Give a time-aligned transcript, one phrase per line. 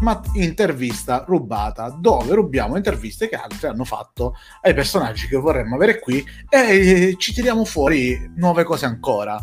[0.00, 5.98] ma intervista rubata, dove rubiamo interviste che altri hanno fatto ai personaggi che vorremmo avere
[5.98, 9.38] qui e ci tiriamo fuori nuove cose ancora.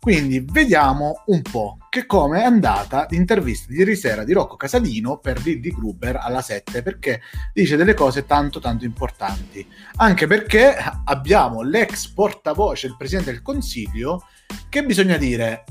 [0.00, 5.18] Quindi vediamo un po' che come è andata l'intervista di ieri sera di Rocco Casalino
[5.18, 7.20] per Lilly Gruber alla 7 perché
[7.52, 9.66] dice delle cose tanto tanto importanti.
[9.96, 10.74] Anche perché
[11.04, 14.26] abbiamo l'ex portavoce, il Presidente del Consiglio,
[14.70, 15.64] che bisogna dire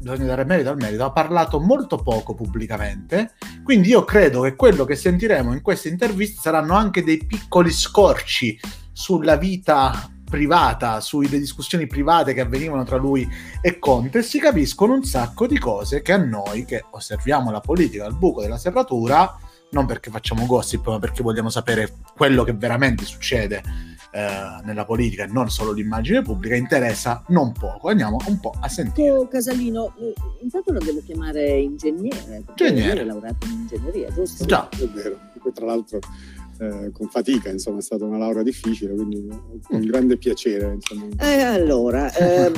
[0.00, 4.84] bisogna dare merito al merito, ha parlato molto poco pubblicamente, quindi io credo che quello
[4.84, 8.58] che sentiremo in queste interviste saranno anche dei piccoli scorci
[8.92, 13.28] sulla vita privata, sulle discussioni private che avvenivano tra lui
[13.60, 18.06] e Conte, si capiscono un sacco di cose che a noi, che osserviamo la politica
[18.06, 19.36] al buco della serratura,
[19.72, 23.62] non perché facciamo gossip, ma perché vogliamo sapere quello che veramente succede
[24.12, 27.88] eh, nella politica e non solo l'immagine pubblica, interessa non poco.
[27.88, 29.10] Andiamo un po' a sentire.
[29.12, 33.04] Oh, Casalino, eh, intanto lo devo chiamare ingegnere, ingegnere.
[33.04, 34.44] laureato in ingegneria, giusto?
[34.44, 34.68] Già.
[34.68, 36.00] È vero, poi tra l'altro
[36.58, 39.28] eh, con fatica, insomma è stata una laurea difficile, quindi
[39.62, 40.72] con grande piacere.
[40.74, 41.06] Insomma.
[41.18, 42.52] Eh, allora, eh,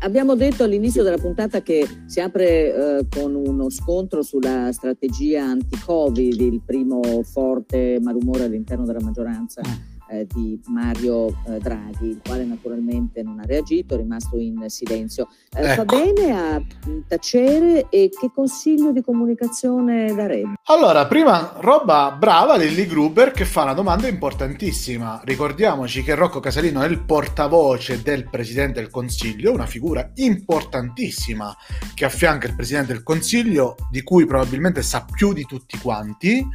[0.00, 6.38] abbiamo detto all'inizio della puntata che si apre eh, con uno scontro sulla strategia anti-Covid,
[6.38, 12.44] il primo forte malumore all'interno della maggioranza mm eh, di Mario eh, Draghi, il quale
[12.44, 15.28] naturalmente non ha reagito, è rimasto in silenzio.
[15.54, 15.84] Eh, ecco.
[15.84, 16.62] Fa bene a
[17.08, 20.54] tacere e che consiglio di comunicazione darebbe?
[20.64, 25.20] Allora, prima roba brava Lilly Gruber che fa una domanda importantissima.
[25.24, 31.54] Ricordiamoci che Rocco Casalino è il portavoce del Presidente del Consiglio, una figura importantissima
[31.94, 36.46] che affianca il Presidente del Consiglio, di cui probabilmente sa più di tutti quanti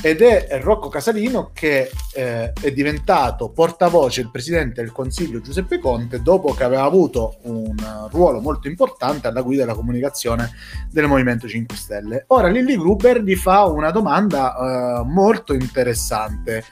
[0.00, 6.22] ed è Rocco Casalino che eh, è diventato portavoce del presidente del Consiglio Giuseppe Conte
[6.22, 7.74] dopo che aveva avuto un
[8.10, 10.50] ruolo molto importante alla guida della comunicazione
[10.90, 12.24] del Movimento 5 Stelle.
[12.28, 16.64] Ora Lilly Gruber gli fa una domanda eh, molto interessante.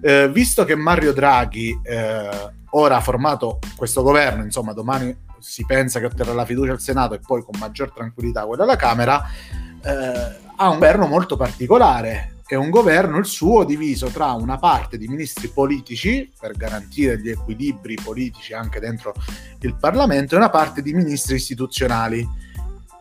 [0.00, 2.28] Eh, visto che Mario Draghi eh,
[2.70, 7.14] ora ha formato questo governo, insomma domani si pensa che otterrà la fiducia al Senato
[7.14, 9.24] e poi con maggior tranquillità quella alla Camera,
[9.82, 14.96] eh, ha un governo molto particolare è un governo il suo diviso tra una parte
[14.96, 19.12] di ministri politici per garantire gli equilibri politici anche dentro
[19.60, 22.26] il Parlamento e una parte di ministri istituzionali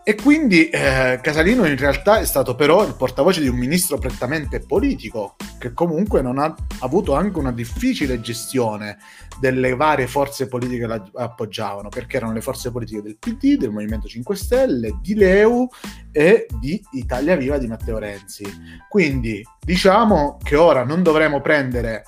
[0.08, 4.62] e quindi eh, Casalino in realtà è stato però il portavoce di un ministro prettamente
[4.62, 9.00] politico, che comunque non ha avuto anche una difficile gestione
[9.42, 13.72] delle varie forze politiche che la appoggiavano, perché erano le forze politiche del PD, del
[13.72, 15.68] Movimento 5 Stelle, di Leu
[16.14, 18.46] e di Italia Viva di Matteo Renzi.
[18.88, 22.04] Quindi diciamo che ora non dovremo prendere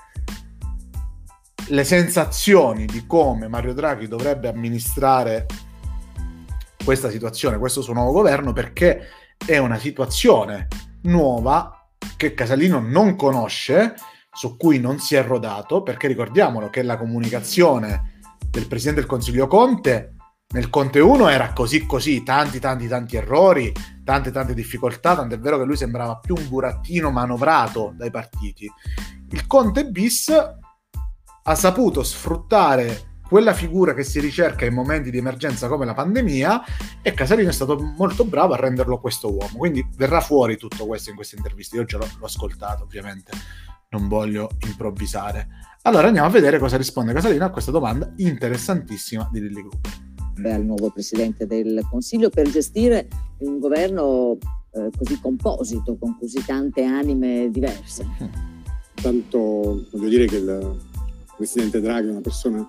[1.68, 5.46] le sensazioni di come Mario Draghi dovrebbe amministrare
[6.90, 9.10] questa situazione, questo suo nuovo governo, perché
[9.46, 10.68] è una situazione
[11.04, 13.94] nuova che Casalino non conosce,
[14.32, 18.18] su cui non si è rodato, perché ricordiamolo che la comunicazione
[18.50, 20.16] del Presidente del Consiglio Conte
[20.52, 23.72] nel Conte 1 era così così, tanti tanti tanti errori,
[24.04, 28.68] tante tante difficoltà, tant'è vero che lui sembrava più un burattino manovrato dai partiti.
[29.30, 30.30] Il Conte bis
[31.44, 36.64] ha saputo sfruttare quella figura che si ricerca in momenti di emergenza come la pandemia
[37.04, 39.56] e Casalino è stato molto bravo a renderlo questo uomo.
[39.56, 41.76] Quindi verrà fuori tutto questo in questa intervista.
[41.76, 43.32] Io già l'ho, l'ho ascoltato, ovviamente,
[43.90, 45.48] non voglio improvvisare.
[45.84, 49.90] Allora andiamo a vedere cosa risponde Casalino a questa domanda interessantissima di Lilly Gruppo.
[50.44, 53.08] Al nuovo presidente del Consiglio per gestire
[53.40, 54.38] un governo
[54.72, 58.08] eh, così composito, con così tante anime diverse.
[58.96, 60.82] Tanto voglio dire che il
[61.38, 62.68] presidente Draghi è una persona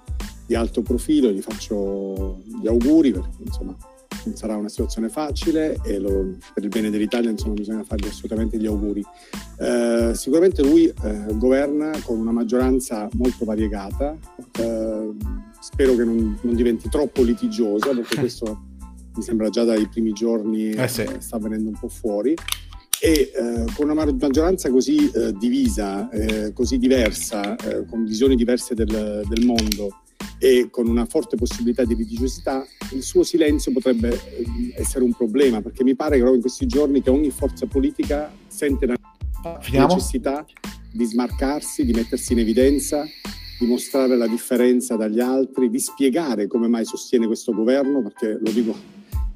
[0.50, 3.76] di alto profilo, gli faccio gli auguri perché insomma
[4.24, 8.58] non sarà una situazione facile e lo, per il bene dell'Italia insomma bisogna fargli assolutamente
[8.58, 9.00] gli auguri.
[9.60, 14.18] Eh, sicuramente lui eh, governa con una maggioranza molto variegata,
[14.58, 15.10] eh,
[15.60, 18.60] spero che non, non, diventi troppo litigiosa perché questo
[19.14, 21.06] mi sembra già dai primi giorni eh sì.
[21.18, 22.34] sta venendo un po' fuori
[23.00, 28.74] e eh, con una maggioranza così eh, divisa, eh, così diversa, eh, con visioni diverse
[28.74, 30.00] del, del mondo
[30.42, 35.60] e con una forte possibilità di litigiosità, il suo silenzio potrebbe eh, essere un problema,
[35.60, 38.94] perché mi pare che proprio in questi giorni che ogni forza politica sente la
[39.60, 39.94] Finiamo?
[39.94, 40.46] necessità
[40.90, 43.04] di smarcarsi, di mettersi in evidenza,
[43.58, 48.50] di mostrare la differenza dagli altri, di spiegare come mai sostiene questo governo, perché lo
[48.50, 48.74] dico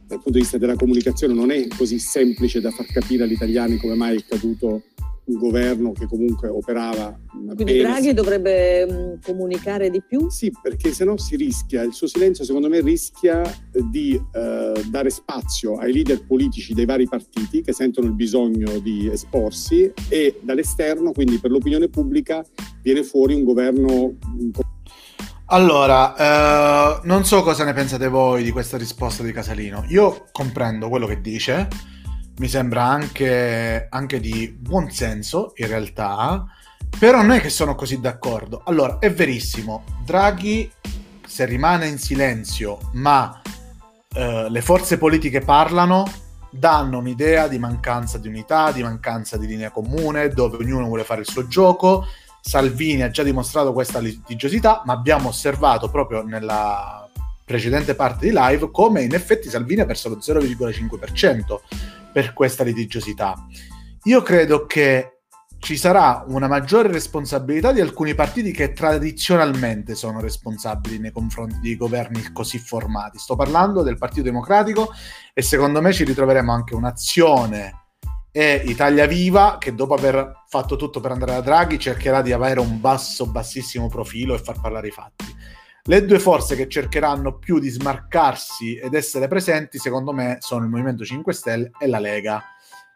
[0.07, 3.77] dal punto di vista della comunicazione non è così semplice da far capire agli italiani
[3.77, 4.83] come mai è caduto
[5.27, 7.19] un governo che comunque operava
[7.55, 7.83] quindi bene.
[7.83, 10.29] Draghi dovrebbe mh, mm, comunicare di più?
[10.29, 13.43] Sì, perché se no si rischia, il suo silenzio secondo me rischia
[13.91, 19.09] di eh, dare spazio ai leader politici dei vari partiti che sentono il bisogno di
[19.09, 22.45] esporsi e dall'esterno, quindi per l'opinione pubblica,
[22.83, 24.17] viene fuori un governo...
[25.47, 29.85] Allora, eh, non so cosa ne pensate voi di questa risposta di Casalino.
[29.89, 31.69] Io comprendo quello che dice,
[32.39, 36.45] mi sembra anche, anche di buon senso in realtà,
[36.99, 38.63] però non è che sono così d'accordo.
[38.65, 40.71] Allora, è verissimo, Draghi
[41.27, 43.41] se rimane in silenzio, ma
[44.15, 46.05] eh, le forze politiche parlano,
[46.51, 51.21] danno un'idea di mancanza di unità, di mancanza di linea comune, dove ognuno vuole fare
[51.21, 52.07] il suo gioco.
[52.41, 57.09] Salvini ha già dimostrato questa litigiosità, ma abbiamo osservato proprio nella
[57.45, 61.59] precedente parte di live come in effetti Salvini ha perso lo 0,5%
[62.15, 63.35] per questa litigiosità.
[64.05, 65.15] Io credo che
[65.59, 71.77] ci sarà una maggiore responsabilità di alcuni partiti che tradizionalmente sono responsabili nei confronti di
[71.77, 73.19] governi così formati.
[73.19, 74.93] Sto parlando del Partito Democratico
[75.33, 77.87] e secondo me ci ritroveremo anche un'azione
[78.31, 82.61] e Italia Viva che dopo aver fatto tutto per andare da Draghi cercherà di avere
[82.61, 85.25] un basso, bassissimo profilo e far parlare i fatti.
[85.87, 90.71] Le due forze che cercheranno più di smarcarsi ed essere presenti, secondo me, sono il
[90.71, 92.43] Movimento 5 Stelle e la Lega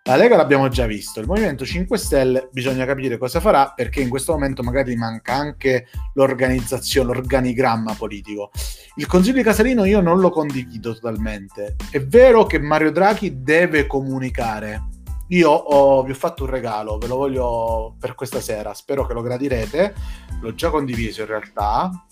[0.09, 4.09] la Lega l'abbiamo già visto, il Movimento 5 Stelle bisogna capire cosa farà perché in
[4.09, 8.51] questo momento magari manca anche l'organizzazione, l'organigramma politico.
[8.95, 11.77] Il Consiglio di Casalino io non lo condivido totalmente.
[11.91, 14.89] È vero che Mario Draghi deve comunicare.
[15.29, 19.13] Io ho, vi ho fatto un regalo, ve lo voglio per questa sera, spero che
[19.13, 19.95] lo gradirete.
[20.41, 22.07] L'ho già condiviso in realtà.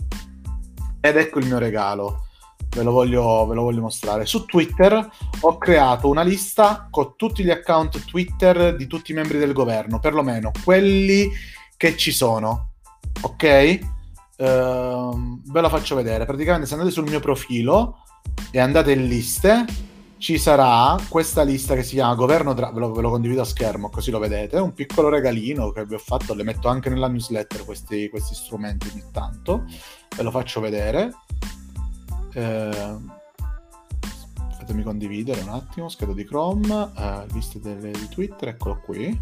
[1.09, 2.27] Ed ecco il mio regalo
[2.77, 4.27] ve lo, voglio, ve lo voglio mostrare.
[4.27, 5.09] Su Twitter
[5.41, 9.99] ho creato una lista con tutti gli account Twitter di tutti i membri del governo,
[9.99, 11.31] perlomeno quelli
[11.77, 12.73] che ci sono.
[13.23, 13.79] Ok?
[14.37, 16.27] Uh, ve lo faccio vedere.
[16.27, 17.99] Praticamente se andate sul mio profilo
[18.51, 19.65] e andate in liste,
[20.19, 23.91] ci sarà questa lista che si chiama Governo Draghi, ve, ve, lo condivido a schermo
[23.91, 27.65] così lo vedete, un piccolo regalino che vi ho fatto, le metto anche nella newsletter
[27.65, 29.65] questi, questi strumenti ogni tanto,
[30.17, 31.13] ve lo faccio vedere.
[32.33, 32.97] Eh,
[34.59, 39.21] fatemi condividere un attimo, scheda di Chrome, eh, liste delle, di Twitter, eccolo qui.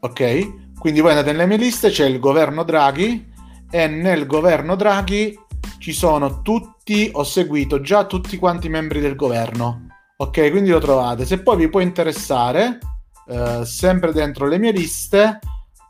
[0.00, 3.30] Ok, quindi voi andate nelle mie liste, c'è il governo Draghi
[3.70, 5.38] e nel governo Draghi
[5.82, 9.88] ci sono tutti, ho seguito già tutti quanti i membri del governo.
[10.18, 11.26] Ok, quindi lo trovate.
[11.26, 12.78] Se poi vi può interessare,
[13.26, 15.40] eh, sempre dentro le mie liste,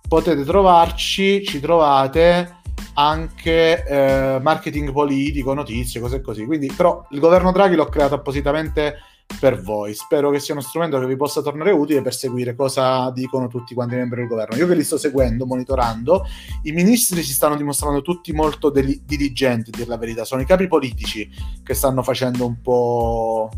[0.09, 2.61] potete trovarci, ci trovate
[2.95, 6.47] anche eh, marketing politico, notizie, cose così.
[6.47, 8.97] Quindi, però il governo Draghi l'ho creato appositamente
[9.39, 9.95] per voi.
[9.95, 13.75] Spero che sia uno strumento che vi possa tornare utile per seguire cosa dicono tutti
[13.75, 14.57] quanti i membri del governo.
[14.57, 16.25] Io che li sto seguendo, monitorando,
[16.63, 20.25] i ministri si stanno dimostrando tutti molto deli- diligenti, a dir la verità.
[20.25, 21.29] Sono i capi politici
[21.63, 23.51] che stanno facendo un po'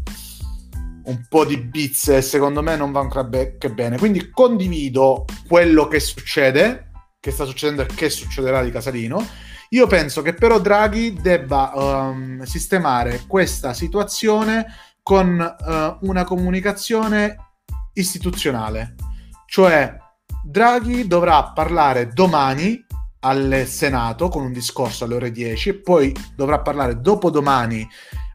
[1.04, 3.98] un po' di bizze secondo me non va ancora be- che bene.
[3.98, 6.90] Quindi condivido quello che succede
[7.20, 9.26] che sta succedendo e che succederà di Casalino.
[9.70, 14.66] Io penso che però Draghi debba um, sistemare questa situazione
[15.04, 17.36] con uh, una comunicazione
[17.92, 18.94] istituzionale,
[19.46, 19.96] cioè
[20.42, 22.82] Draghi dovrà parlare domani
[23.20, 27.86] al Senato con un discorso alle ore 10 e poi dovrà parlare dopodomani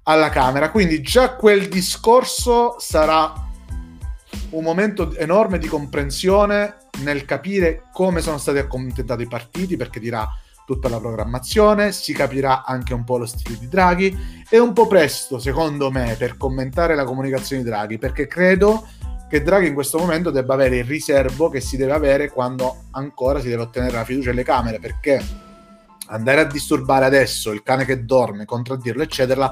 [0.03, 3.33] alla Camera, quindi già quel discorso sarà
[4.51, 10.27] un momento enorme di comprensione nel capire come sono stati accontentati i partiti, perché dirà
[10.69, 14.43] tutta la programmazione, si capirà anche un po' lo stile di Draghi.
[14.47, 18.87] È un po' presto, secondo me, per commentare la comunicazione di Draghi, perché credo
[19.27, 23.39] che Draghi in questo momento debba avere il riservo che si deve avere quando ancora
[23.39, 25.19] si deve ottenere la fiducia delle Camere, perché
[26.09, 29.51] andare a disturbare adesso il cane che dorme, contraddirlo, eccetera,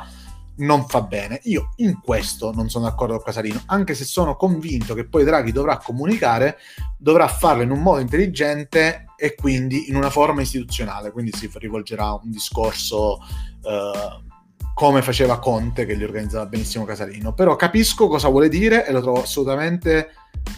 [0.57, 1.39] non fa bene.
[1.43, 5.51] Io in questo non sono d'accordo con Casalino, anche se sono convinto che poi Draghi
[5.51, 6.57] dovrà comunicare,
[6.97, 12.05] dovrà farlo in un modo intelligente e quindi in una forma istituzionale, quindi si rivolgerà
[12.05, 13.19] a un discorso
[13.63, 14.25] eh,
[14.73, 19.01] come faceva Conte che gli organizzava benissimo Casalino, però capisco cosa vuole dire e lo
[19.01, 20.11] trovo assolutamente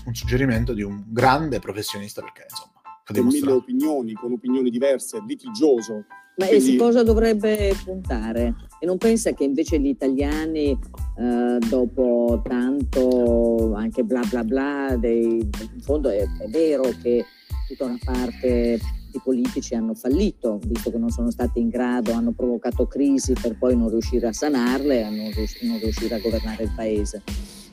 [0.06, 2.80] un suggerimento di un grande professionista perché insomma
[3.14, 6.06] con mille opinioni, con opinioni diverse, litigioso.
[6.40, 6.72] Ma Quindi...
[6.72, 8.56] su cosa dovrebbe puntare?
[8.80, 15.40] E non pensa che invece gli italiani, eh, dopo tanto anche bla bla bla, dei,
[15.40, 17.26] in fondo è, è vero che
[17.68, 18.80] tutta una parte
[19.12, 23.58] i politici hanno fallito, visto che non sono stati in grado, hanno provocato crisi per
[23.58, 27.22] poi non riuscire a sanarle, non riuscire a governare il paese.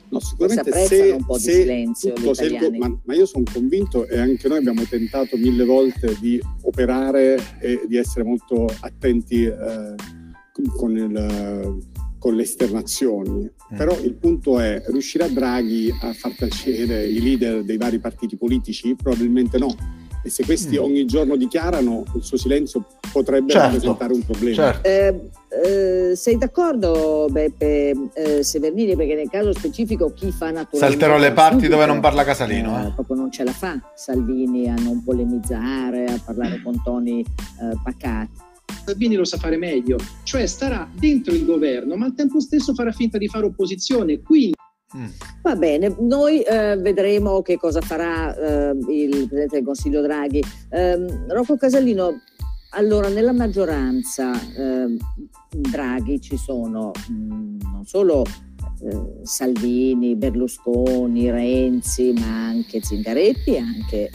[0.09, 4.07] No, sicuramente se, un po' di silenzio tutto, se il, ma, ma, io sono convinto
[4.07, 9.95] e anche noi abbiamo tentato mille volte di operare e di essere molto attenti eh,
[10.77, 11.79] con, il,
[12.17, 13.51] con, le esternazioni.
[13.73, 13.77] Mm.
[13.77, 18.95] Però il punto è, riuscirà Draghi a far tacere i leader dei vari partiti politici?
[18.95, 19.75] Probabilmente no
[20.27, 20.83] e se questi mm.
[20.83, 23.67] ogni giorno dichiarano, il suo silenzio potrebbe certo.
[23.67, 24.55] rappresentare un problema.
[24.55, 24.87] Certo.
[24.87, 25.29] Eh,
[25.63, 31.31] eh, sei d'accordo Beppe eh, Severnini perché nel caso specifico chi fa naturalmente salterò le
[31.31, 34.75] parti subito, dove non parla Casalino eh, eh, proprio non ce la fa Salvini a
[34.75, 38.41] non polemizzare a parlare con toni eh, pacati
[38.85, 42.91] Salvini lo sa fare meglio cioè starà dentro il governo ma al tempo stesso farà
[42.91, 44.53] finta di fare opposizione quindi
[44.95, 45.07] Mm.
[45.41, 50.41] Va bene, noi eh, vedremo che cosa farà eh, il Presidente del Consiglio Draghi.
[50.69, 52.21] Eh, Rocco Casallino,
[52.71, 54.97] allora nella maggioranza ehm,
[55.49, 58.23] Draghi ci sono mh, mm, non solo
[58.81, 64.11] eh, Salvini, Berlusconi, Renzi, ma anche Zingaretti anche eh,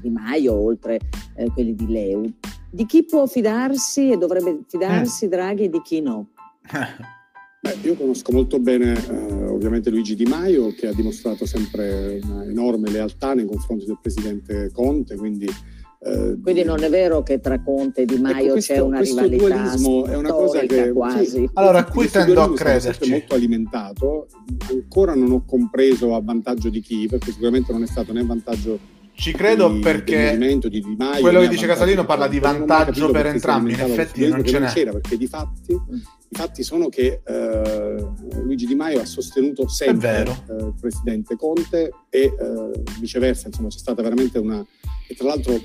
[0.00, 1.00] Di Maio, oltre
[1.36, 2.32] eh, quelli di Leu.
[2.70, 6.28] Di chi può fidarsi e dovrebbe fidarsi Draghi e di chi no?
[7.62, 12.44] Beh, io conosco molto bene eh, ovviamente Luigi Di Maio che ha dimostrato sempre una
[12.44, 17.62] enorme lealtà nei confronti del presidente Conte, quindi eh, quindi non è vero che tra
[17.62, 21.24] Conte e Di ecco, Maio ecco, questo, c'è una rivalità è una cosa che quasi.
[21.24, 23.04] Sì, allora qui tendo a crederci.
[23.04, 24.26] È molto alimentato,
[24.68, 28.24] ancora non ho compreso a vantaggio di chi, perché sicuramente non è stato né a
[28.24, 28.76] vantaggio
[29.14, 33.26] ci credo di, perché di Di Maio, quello che dice Casalino parla di vantaggio per
[33.26, 34.66] entrambi, in effetti non ce n'è.
[34.66, 36.00] C'era perché di fatti mm.
[36.32, 38.06] I fatti sono che eh,
[38.42, 43.76] Luigi Di Maio ha sostenuto sempre eh, il presidente Conte e eh, viceversa, insomma c'è
[43.76, 44.64] stata veramente una...
[45.06, 45.60] E tra l'altro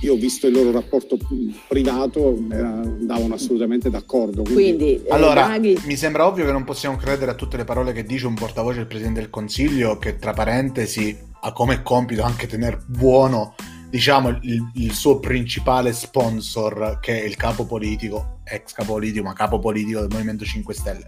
[0.00, 1.18] io ho visto il loro rapporto
[1.68, 4.44] privato, andavano assolutamente d'accordo.
[4.44, 5.78] Quindi, quindi eh, allora, Draghi...
[5.84, 8.78] mi sembra ovvio che non possiamo credere a tutte le parole che dice un portavoce
[8.78, 13.54] del Presidente del Consiglio, che tra parentesi ha come compito anche tenere buono
[13.90, 19.32] diciamo, il, il, suo principale sponsor, che è il capo politico, ex capo politico, ma
[19.32, 21.06] capo politico del Movimento 5 Stelle.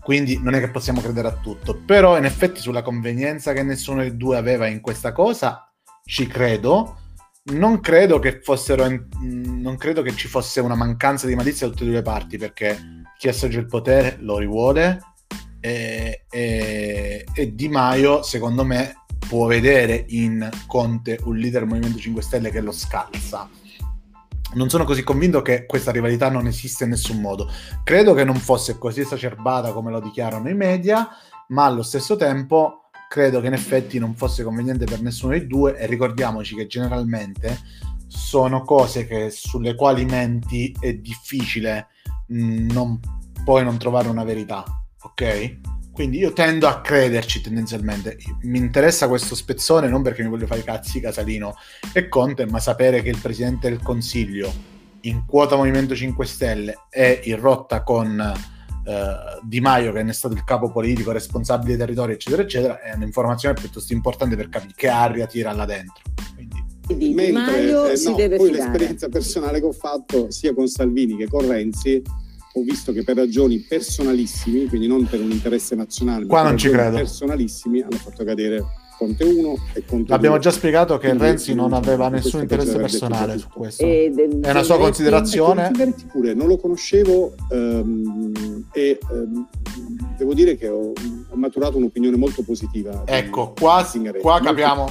[0.00, 4.00] Quindi non è che possiamo credere a tutto, però in effetti sulla convenienza che nessuno
[4.00, 5.72] dei due aveva in questa cosa,
[6.04, 6.98] ci credo.
[7.44, 8.86] Non credo che fossero,
[9.20, 12.36] non credo che ci fosse una mancanza di malizia da tutte e due le parti,
[12.38, 12.78] perché
[13.18, 15.00] chi assaggia il potere lo rivuole
[15.60, 21.98] e, e, e Di Maio, secondo me, può vedere in Conte un leader del Movimento
[21.98, 23.48] 5 Stelle che lo scalza.
[24.54, 27.50] Non sono così convinto che questa rivalità non esiste in nessun modo.
[27.84, 31.08] Credo che non fosse così esacerbata come lo dichiarano i media,
[31.48, 35.76] ma allo stesso tempo credo che in effetti non fosse conveniente per nessuno dei due
[35.76, 37.58] e ricordiamoci che generalmente
[38.06, 41.88] sono cose che, sulle quali menti è difficile
[42.26, 43.00] mh, non,
[43.44, 44.64] poi non trovare una verità,
[45.02, 45.58] ok?
[45.92, 48.16] Quindi io tendo a crederci tendenzialmente.
[48.42, 51.54] Mi interessa questo spezzone non perché mi voglio fare i cazzi Casalino
[51.92, 54.52] e Conte, ma sapere che il Presidente del Consiglio
[55.02, 58.18] in quota Movimento 5 Stelle è in rotta con
[58.84, 62.80] eh, Di Maio, che ne è stato il capo politico, responsabile dei territori, eccetera, eccetera,
[62.80, 66.02] è un'informazione piuttosto importante per capire che aria tira là dentro.
[66.34, 66.70] Quindi...
[66.82, 68.70] Di Mentre, Maio eh, si no, deve poi fidare.
[68.70, 72.02] l'esperienza personale che ho fatto sia con Salvini che con Renzi
[72.54, 76.52] ho visto che per ragioni personalissimi, quindi non per un interesse nazionale, Qua ma non
[76.52, 76.96] per ci credo.
[76.96, 78.62] personalissimi, hanno fatto cadere
[78.98, 80.44] Conte 1 e Conte L'abbiamo 2.
[80.44, 83.84] già spiegato che quindi, Renzi non aveva nessun interesse personale su questo.
[83.84, 85.72] E, È una sua considerazione.
[86.10, 89.48] Pure, non lo conoscevo um, e um,
[90.16, 93.02] devo dire che ho, ho, maturato un'opinione molto positiva.
[93.06, 93.84] Ecco, qua,
[94.20, 94.88] qua capiamo,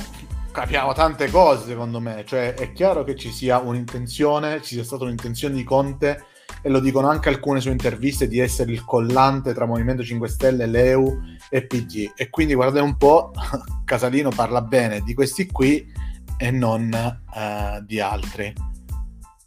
[0.51, 2.24] capiamo tante cose secondo me.
[2.25, 6.25] Cioè è chiaro che ci sia un'intenzione, ci sia stata un'intenzione di Conte
[6.62, 10.65] e lo dicono anche alcune sue interviste, di essere il collante tra Movimento 5 Stelle,
[10.65, 12.13] Leu e PG.
[12.15, 13.32] E quindi guardate un po',
[13.84, 15.91] Casalino parla bene di questi qui
[16.38, 18.53] e non uh, di altri.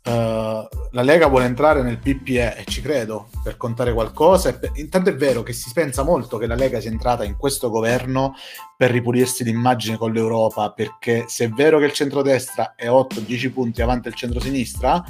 [0.06, 4.52] Uh, la Lega vuole entrare nel PPE e ci credo per contare qualcosa.
[4.52, 4.73] Per...
[4.75, 8.35] Intanto è vero che si pensa molto che la Lega sia entrata in questo governo
[8.76, 13.80] per ripulirsi l'immagine con l'Europa, perché se è vero che il centrodestra è 8-10 punti
[13.80, 15.02] avanti al centrosinistra,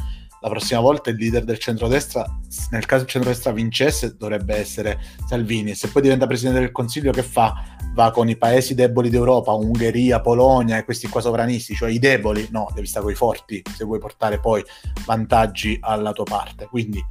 [0.45, 2.27] la prossima volta il leader del centrodestra,
[2.71, 5.75] nel caso il centrodestra vincesse, dovrebbe essere Salvini.
[5.75, 7.65] Se poi diventa presidente del Consiglio, che fa?
[7.95, 12.47] Va con i paesi deboli d'Europa, Ungheria, Polonia e questi qua sovranisti, cioè i deboli.
[12.51, 14.63] No, devi stare con i forti se vuoi portare poi
[15.07, 16.67] vantaggi alla tua parte.
[16.67, 17.03] Quindi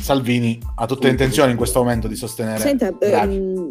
[0.00, 2.60] Salvini ha tutte le intenzioni in questo momento di sostenere.
[2.60, 3.70] Senta, ehm,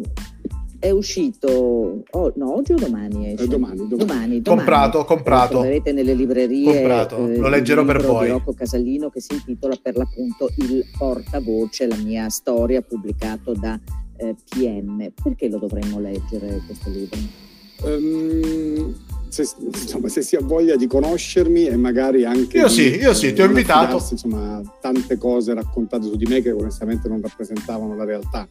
[0.82, 3.46] è uscito oh, no, oggi o domani esce?
[3.46, 4.40] Domani, domani.
[4.40, 5.52] domani, comprato, comprato.
[5.52, 6.72] Lo troverete nelle librerie.
[6.72, 7.28] Comprato.
[7.28, 8.24] Eh, Lo leggerò per voi.
[8.24, 13.78] Di Rocco Casalino che si intitola per l'appunto Il portavoce, la mia storia, pubblicato da
[14.16, 15.12] eh, PM.
[15.22, 17.18] Perché lo dovremmo leggere questo libro?
[17.84, 18.92] Um,
[19.32, 22.58] se, insomma, se si ha voglia di conoscermi e magari anche...
[22.58, 24.04] Io sì, io sì, ti ho invitato.
[24.10, 28.46] Insomma, tante cose raccontate su di me che onestamente non rappresentavano la realtà.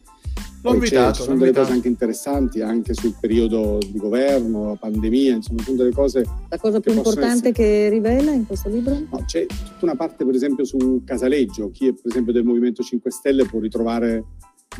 [0.62, 5.36] L'ho invitato, ci sono delle cose anche interessanti anche sul periodo di governo, la pandemia,
[5.36, 6.24] insomma, sono delle cose.
[6.48, 7.52] La cosa più importante essere...
[7.52, 8.94] che rivela in questo libro?
[9.08, 11.70] No, c'è tutta una parte, per esempio, su Casaleggio.
[11.70, 14.24] Chi è, per esempio, del Movimento 5 Stelle può ritrovare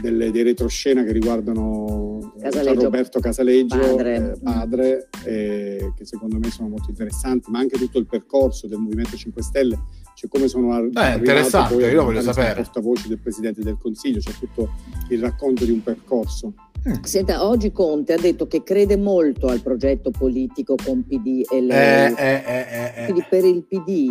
[0.01, 6.39] delle, dei retroscena che riguardano eh, Casaleggio, Roberto Casaleggio, padre, eh, padre eh, che secondo
[6.39, 9.79] me sono molto interessanti, ma anche tutto il percorso del Movimento 5 Stelle,
[10.15, 12.63] cioè come sono ar- eh, interessante, poi io voglio sapere.
[12.63, 14.71] portavoce del Presidente del Consiglio, c'è tutto
[15.11, 16.55] il racconto di un percorso.
[16.89, 17.03] Mm.
[17.03, 22.13] Senta, oggi Conte ha detto che crede molto al progetto politico con PD e lei.
[22.13, 24.09] Eh, eh, eh, eh Quindi per il PD,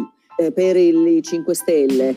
[0.54, 2.16] per il 5 Stelle,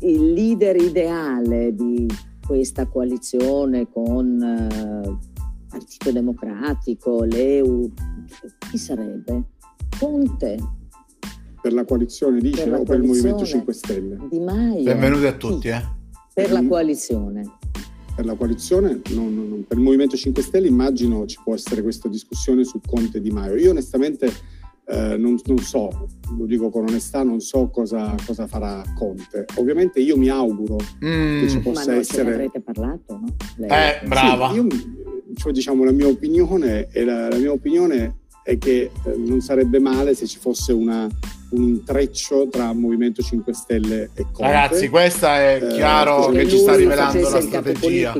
[0.00, 2.06] il leader ideale di
[2.46, 5.18] questa coalizione con eh,
[5.68, 7.92] Partito Democratico, l'EU,
[8.70, 9.44] chi sarebbe?
[9.98, 10.58] Conte.
[11.62, 14.16] Per la coalizione dice per o per il Movimento 5 Stelle?
[14.30, 14.82] Di Maio.
[14.82, 15.68] Benvenuti a tutti.
[15.68, 15.82] Eh.
[16.32, 17.58] Per la coalizione.
[18.16, 22.08] Per la coalizione, non, non, per il Movimento 5 Stelle immagino ci può essere questa
[22.08, 23.56] discussione su Conte Di Maio.
[23.56, 24.32] Io onestamente
[24.90, 29.44] eh, non, non, so, lo dico con onestà, non so cosa, cosa farà Conte.
[29.56, 31.40] Ovviamente io mi auguro mm.
[31.40, 32.24] che ci possa Ma essere...
[32.24, 33.26] Ma avrete parlato, no?
[33.56, 33.70] Lei...
[33.70, 34.50] Eh, brava.
[34.50, 34.66] Sì, io,
[35.36, 39.78] cioè, diciamo, la mia opinione, è la, la mia opinione è che eh, non sarebbe
[39.78, 41.08] male se ci fosse una,
[41.50, 44.42] un intreccio tra Movimento 5 Stelle e Conte.
[44.42, 48.12] Ragazzi, questa è eh, chiaro che ci sta rivelando la strategia.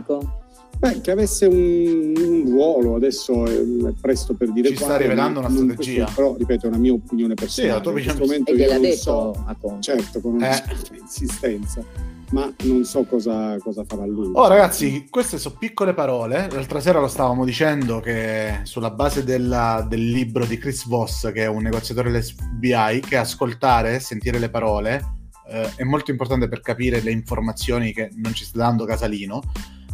[0.81, 5.03] Beh, che avesse un, un, ruolo, adesso è, è presto per dire Ci quale, sta
[5.03, 6.05] rivelando una strategia.
[6.05, 7.71] Questo, però, ripeto, è una mia opinione personale.
[7.71, 8.13] Sì, la tua opinione.
[8.13, 9.83] In questo momento io non so, a Conte.
[9.83, 10.77] certo, con una eh.
[10.99, 11.85] insistenza,
[12.31, 14.31] ma non so cosa, cosa, farà lui.
[14.33, 16.49] Oh ragazzi, queste sono piccole parole.
[16.51, 21.43] L'altra sera lo stavamo dicendo che sulla base della, del libro di Chris Voss, che
[21.43, 25.19] è un negoziatore dell'FBI, che ascoltare, sentire le parole
[25.51, 29.43] eh, è molto importante per capire le informazioni che non ci sta dando Casalino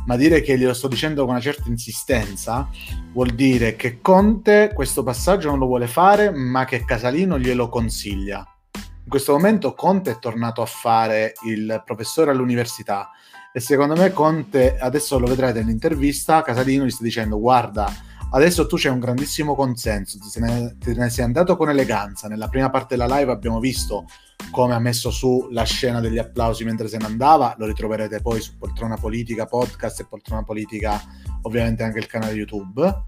[0.06, 2.68] ma dire che glielo sto dicendo con una certa insistenza
[3.12, 8.46] vuol dire che Conte questo passaggio non lo vuole fare, ma che Casalino glielo consiglia.
[8.74, 13.10] In questo momento Conte è tornato a fare il professore all'università
[13.52, 17.90] e secondo me Conte, adesso lo vedrete nell'intervista, Casalino gli sta dicendo guarda,
[18.30, 22.48] adesso tu c'è un grandissimo consenso, te ne, te ne sei andato con eleganza, nella
[22.48, 24.06] prima parte della live abbiamo visto
[24.50, 28.40] come ha messo su la scena degli applausi mentre se ne andava, lo ritroverete poi
[28.40, 31.00] su Poltrona Politica Podcast e Poltrona Politica,
[31.42, 33.04] ovviamente anche il canale YouTube.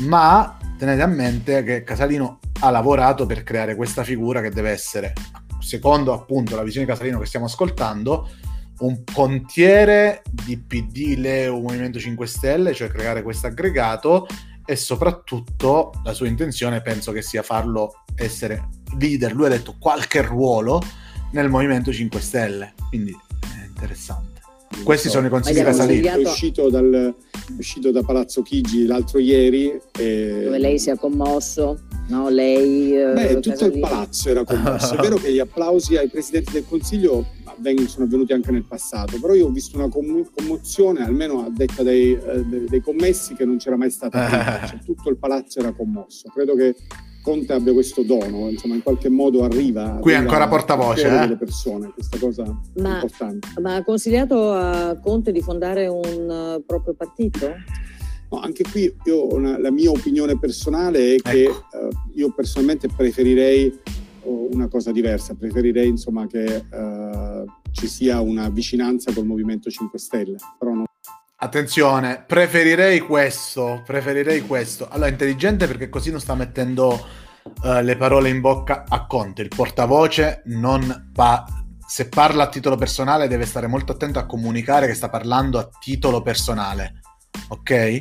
[0.00, 5.12] Ma tenete a mente che Casalino ha lavorato per creare questa figura che deve essere,
[5.60, 8.28] secondo appunto la visione di Casalino che stiamo ascoltando,
[8.80, 14.26] un pontiere di PD, Leo, Movimento 5 Stelle, cioè creare questo aggregato
[14.70, 20.20] e soprattutto la sua intenzione penso che sia farlo essere leader, lui ha detto qualche
[20.20, 20.82] ruolo
[21.32, 24.42] nel Movimento 5 Stelle, quindi è interessante.
[24.72, 25.14] Non Questi so.
[25.14, 26.10] sono i consigli da salire.
[26.10, 27.14] È uscito, dal,
[27.56, 29.72] uscito da Palazzo Chigi l'altro ieri.
[29.98, 30.42] E...
[30.44, 31.78] Dove lei si è commosso,
[32.08, 32.28] no?
[32.28, 32.94] Lei...
[32.94, 34.96] Eh, Beh, tutto il palazzo era commosso.
[34.96, 37.24] è vero che gli applausi ai presidenti del Consiglio
[37.86, 42.12] sono avvenuti anche nel passato, però io ho visto una commozione, almeno a detta dei,
[42.12, 44.16] eh, dei commessi, che non c'era mai stata.
[44.68, 46.28] Cioè, tutto il palazzo era commosso.
[46.32, 46.74] Credo che
[47.22, 49.98] Conte abbia questo dono, insomma, in qualche modo arriva.
[50.00, 51.18] Qui ancora portavoce, eh?
[51.18, 52.44] delle persone, questa cosa
[52.76, 53.48] ma, importante.
[53.60, 57.54] Ma ha consigliato a Conte di fondare un uh, proprio partito?
[58.30, 61.66] No, anche qui io, una, la mia opinione personale è che ecco.
[61.72, 63.78] uh, io personalmente preferirei
[64.28, 70.36] una cosa diversa, preferirei insomma che uh, ci sia una vicinanza col Movimento 5 Stelle,
[70.58, 70.86] però non
[71.40, 74.88] Attenzione, preferirei questo, preferirei questo.
[74.88, 76.88] Allora, intelligente perché così non sta mettendo
[77.62, 79.42] uh, le parole in bocca a Conte.
[79.42, 81.44] Il portavoce non pa-
[81.86, 85.68] se parla a titolo personale deve stare molto attento a comunicare che sta parlando a
[85.78, 87.02] titolo personale.
[87.50, 88.00] Ok?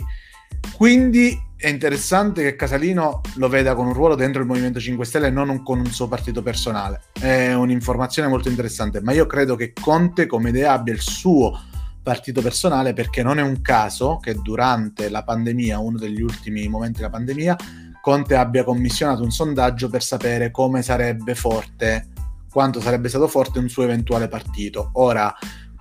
[0.76, 5.28] Quindi è interessante che Casalino lo veda con un ruolo dentro il Movimento 5 Stelle
[5.28, 7.02] e non un, con un suo partito personale.
[7.20, 11.60] È un'informazione molto interessante, ma io credo che Conte come idea abbia il suo
[12.04, 16.98] partito personale perché non è un caso che durante la pandemia, uno degli ultimi momenti
[16.98, 17.58] della pandemia,
[18.02, 22.10] Conte abbia commissionato un sondaggio per sapere come sarebbe forte,
[22.52, 24.92] quanto sarebbe stato forte un suo eventuale partito.
[24.94, 25.36] Ora,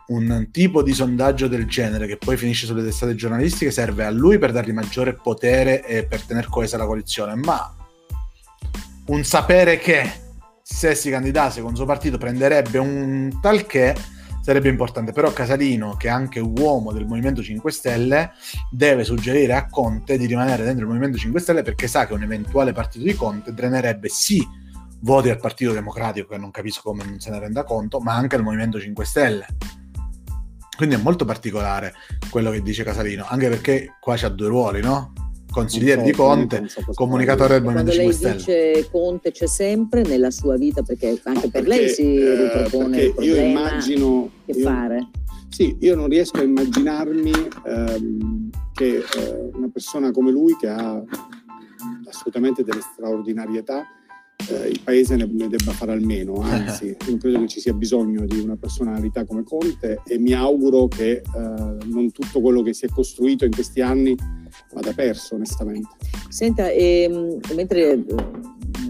[0.09, 4.39] un tipo di sondaggio del genere che poi finisce sulle testate giornalistiche serve a lui
[4.39, 7.75] per dargli maggiore potere e per tenere coesa la coalizione, ma
[9.07, 10.25] un sapere che
[10.63, 13.95] se si candidasse con il suo partito prenderebbe un tal che
[14.47, 15.13] sarebbe importante.
[15.13, 18.33] Però Casalino, che è anche uomo del Movimento 5 Stelle,
[18.71, 22.23] deve suggerire a Conte di rimanere dentro il Movimento 5 Stelle perché sa che un
[22.23, 24.47] eventuale partito di Conte drenerebbe sì
[25.01, 28.37] voti al Partito Democratico, che non capisco come non se ne renda conto, ma anche
[28.37, 29.47] al Movimento 5 Stelle.
[30.77, 31.95] Quindi è molto particolare
[32.31, 35.13] quello che dice Casalino, anche perché qua c'ha due ruoli, no?
[35.57, 38.35] consigliere so, di Conte, so comunicatore del Movimento 5 Stelle.
[38.35, 41.89] Quando lei dice Conte c'è sempre nella sua vita, perché anche no, per perché, lei
[41.89, 45.09] si eh, ripropone il problema io immagino, che io, fare.
[45.49, 47.33] Sì, io non riesco a immaginarmi
[47.65, 51.03] ehm, che eh, una persona come lui, che ha
[52.07, 53.83] assolutamente delle straordinarietà,
[54.49, 58.25] eh, il paese ne, ne, debba fare almeno, anzi non credo che ci sia bisogno
[58.27, 62.85] di una personalità come Conte e mi auguro che eh, non tutto quello che si
[62.85, 64.17] è costruito in questi anni
[64.73, 65.89] vada perso onestamente.
[66.29, 68.05] Senta, ehm, mentre eh,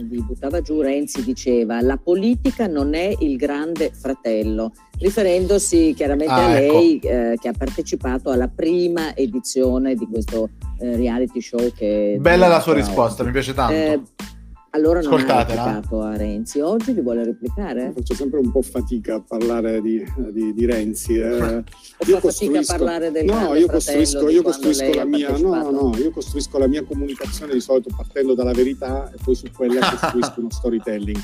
[0.03, 6.47] vi buttava giù Renzi diceva la politica non è il grande fratello, riferendosi chiaramente ah,
[6.47, 6.73] a ecco.
[6.79, 7.09] lei ecco.
[7.09, 12.17] eh, che ha partecipato alla prima edizione di questo eh, reality show che...
[12.21, 14.35] Bella la sua risposta, mi piace tanto.
[14.77, 16.61] Eh, allora non ha replicato a Renzi.
[16.61, 17.93] Oggi li vuole replicare?
[17.95, 21.17] Faccio sempre un po' fatica a parlare di, di, di Renzi.
[21.17, 21.65] Eh.
[22.07, 26.11] io fatica a parlare del no, io costruisco, io costruisco la mia, no, no, io
[26.11, 30.51] costruisco la mia comunicazione di solito partendo dalla verità e poi su quella costruisco uno
[30.51, 31.23] storytelling.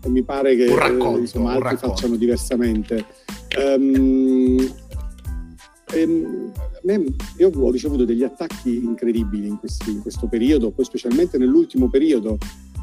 [0.00, 3.04] E mi pare che racconto, insomma, altri facciano diversamente.
[3.58, 4.74] Um,
[5.92, 6.52] ehm,
[7.38, 12.38] io ho ricevuto degli attacchi incredibili in, questi, in, questo periodo, poi specialmente nell'ultimo periodo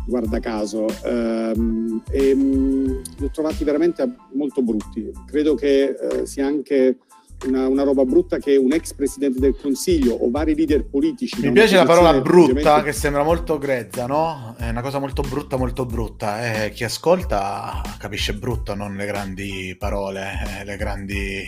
[0.06, 5.12] guarda caso, ehm, e mh, li ho trovati veramente molto brutti.
[5.26, 6.98] Credo che eh, sia anche
[7.46, 11.42] una, una, roba brutta che un ex presidente del Consiglio o vari leader politici.
[11.42, 12.84] Mi piace la parola brutta ovviamente...
[12.84, 14.56] che sembra molto grezza, no?
[14.58, 16.64] È una cosa molto brutta, molto brutta.
[16.66, 21.44] Eh, chi ascolta capisce brutto, non le grandi parole, eh, le grandi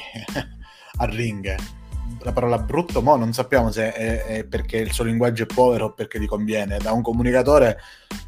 [0.99, 1.85] arringhe
[2.21, 5.85] la parola brutto, mo non sappiamo se è, è, perché il suo linguaggio è povero
[5.85, 6.77] o perché gli conviene.
[6.77, 7.79] Da un comunicatore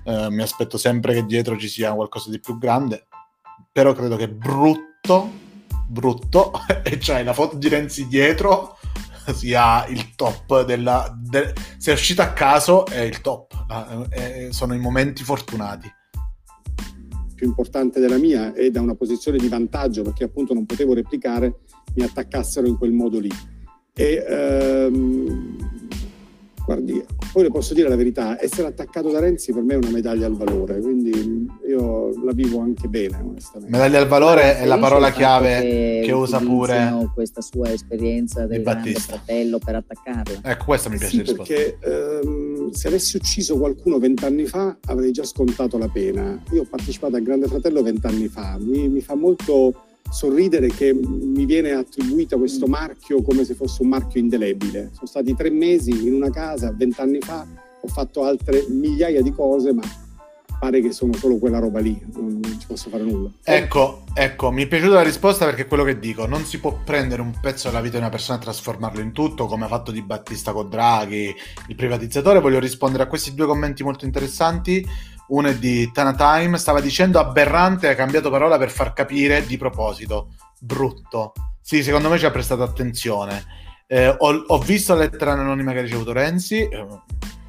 [0.04, 3.08] eh, mi aspetto sempre che dietro ci sia qualcosa di più grande,
[3.72, 5.32] però credo che brutto,
[5.88, 8.78] brutto, e c'hai la foto di Renzi dietro,
[9.34, 11.14] sia il top della...
[11.18, 15.92] De, se è uscito a caso è il top, è, sono i momenti fortunati.
[17.36, 21.60] Più importante della mia e da una posizione di vantaggio perché appunto non potevo replicare
[21.96, 23.32] mi attaccassero in quel modo lì
[24.00, 25.58] e ehm,
[26.66, 29.90] guardi, poi le posso dire la verità, essere attaccato da Renzi per me è una
[29.90, 33.76] medaglia al valore, quindi io la vivo anche bene, onestamente.
[33.76, 38.64] Medaglia al valore è la parola chiave che, che usa pure questa sua esperienza del
[38.64, 40.40] grande fratello per attaccarla.
[40.44, 45.26] Ecco, questa mi piace sì, perché ehm, se avessi ucciso qualcuno vent'anni fa avrei già
[45.26, 46.42] scontato la pena.
[46.54, 49.74] Io ho partecipato al Grande Fratello vent'anni fa, mi, mi fa molto
[50.10, 52.72] sorridere che mi viene attribuito questo mm.
[52.72, 54.90] marchio come se fosse un marchio indelebile.
[54.94, 57.46] Sono stati tre mesi in una casa vent'anni fa,
[57.82, 59.84] ho fatto altre migliaia di cose, ma
[60.60, 63.32] pare che sono solo quella roba lì, non ci posso fare nulla.
[63.44, 66.78] Ecco, ecco, mi è piaciuta la risposta perché è quello che dico, non si può
[66.84, 69.92] prendere un pezzo della vita di una persona e trasformarlo in tutto, come ha fatto
[69.92, 71.34] Di Battista con Draghi,
[71.68, 72.42] il privatizzatore.
[72.42, 74.86] Voglio rispondere a questi due commenti molto interessanti
[75.30, 79.58] uno è di Tana Time, stava dicendo aberrante, ha cambiato parola per far capire di
[79.58, 80.34] proposito.
[80.60, 81.34] Brutto.
[81.62, 83.44] Sì, secondo me ci ha prestato attenzione.
[83.86, 86.86] Eh, ho, ho, visto la lettera anonima che ha ricevuto Renzi, eh,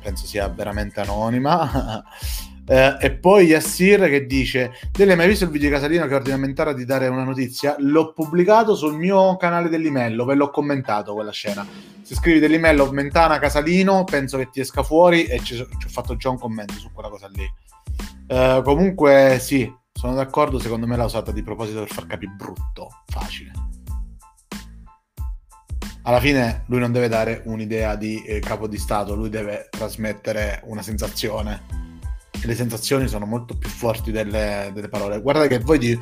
[0.03, 2.03] penso sia veramente anonima.
[2.67, 6.37] eh, e poi Yassir che dice: Delle mai visto il video di Casalino che ordina
[6.37, 7.77] a Mentara di dare una notizia?
[7.79, 11.67] L'ho pubblicato sul mio canale dell'email, ve l'ho commentato quella scena.
[12.03, 16.17] Se scrivi dell'email Mentana Casalino, penso che ti esca fuori e ci, ci ho fatto
[16.17, 17.49] già un commento su quella cosa lì.
[18.29, 22.89] Uh, comunque sì, sono d'accordo, secondo me l'ha usata di proposito per far capire brutto,
[23.07, 23.53] facile.
[26.03, 30.63] Alla fine lui non deve dare un'idea di eh, capo di Stato, lui deve trasmettere
[30.65, 31.89] una sensazione.
[32.43, 35.21] E le sensazioni sono molto più forti delle, delle parole.
[35.21, 35.99] Guardate che voi di,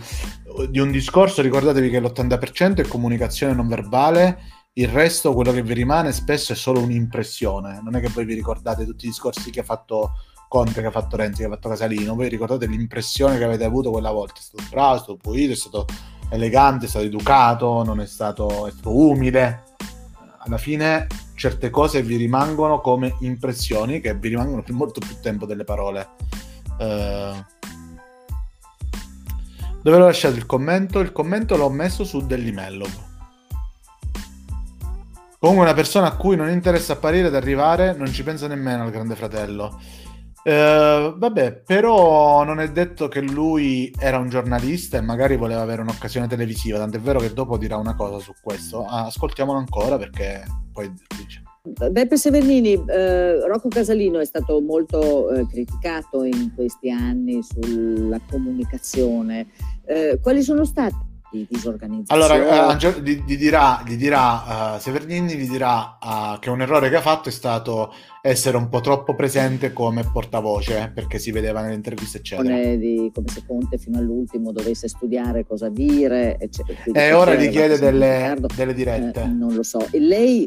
[0.71, 4.39] di un discorso ricordatevi che l'80% è comunicazione non verbale
[4.75, 7.81] il resto, quello che vi rimane spesso è solo un'impressione.
[7.83, 10.13] Non è che voi vi ricordate tutti i discorsi che ha fatto
[10.49, 13.91] Conte che ha fatto Renzi, che ha fatto Casalino, voi ricordate l'impressione che avete avuto
[13.91, 15.87] quella volta, è stato bravo, è stato pulito, è stato
[16.31, 19.65] elegante, è stato educato, non è stato, è stato umile.
[20.39, 25.47] Alla fine certe cose vi rimangono come impressioni che vi rimangono per molto più tempo
[25.47, 26.09] delle parole.
[26.79, 27.45] Uh,
[29.83, 30.99] dove l'ho lasciato il commento?
[31.01, 33.07] Il commento l'ho messo su Dellimellov.
[35.39, 38.91] Comunque una persona a cui non interessa apparire ed arrivare non ci pensa nemmeno al
[38.91, 39.79] grande fratello.
[40.45, 45.83] Uh, vabbè, però non è detto che lui era un giornalista e magari voleva avere
[45.83, 48.85] un'occasione televisiva, tant'è vero che dopo dirà una cosa su questo.
[48.85, 51.43] Ah, ascoltiamolo ancora perché poi dice.
[51.91, 59.49] Beppe Severnini, eh, Rocco Casalino è stato molto eh, criticato in questi anni sulla comunicazione.
[59.85, 62.35] Eh, quali sono stati di disorganizzazione.
[62.35, 66.89] Allora, uh, gli, gli, dirà, gli dirà uh, Severnini gli dirà uh, che un errore
[66.89, 71.63] che ha fatto è stato essere un po' troppo presente come portavoce, perché si vedeva
[71.63, 72.75] nelle interviste, eccetera.
[72.75, 76.79] Di, come se Conte fino all'ultimo dovesse studiare cosa dire, eccetera.
[76.93, 79.23] E ora gli chiede delle, delle dirette.
[79.23, 79.87] Eh, non lo so.
[79.91, 80.47] E lei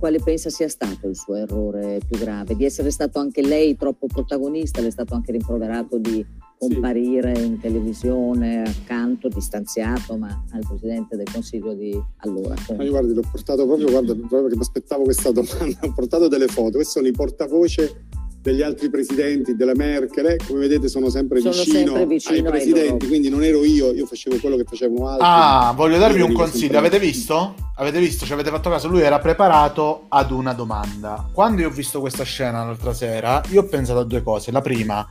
[0.00, 2.56] quale pensa sia stato il suo errore più grave?
[2.56, 4.80] Di essere stato anche lei troppo protagonista?
[4.80, 6.24] Le è stato anche rimproverato di
[6.60, 7.46] comparire sì.
[7.46, 12.54] in televisione accanto, distanziato, ma al Presidente del Consiglio di allora.
[12.76, 16.28] Ma io guardi, l'ho portato proprio, guarda, proprio perché mi aspettavo questa domanda, ho portato
[16.28, 18.08] delle foto, questi sono i portavoce
[18.42, 22.42] degli altri presidenti, della Merkel, eh, come vedete sono sempre sono vicino, sempre vicino ai
[22.44, 25.26] presidenti, ai quindi non ero io, io facevo quello che facevano altri.
[25.28, 27.54] Ah, voglio darvi un consiglio, avete visto?
[27.76, 31.28] Avete visto, ci avete fatto caso, lui era preparato ad una domanda.
[31.32, 34.50] Quando io ho visto questa scena l'altra sera, io ho pensato a due cose.
[34.50, 35.06] La prima,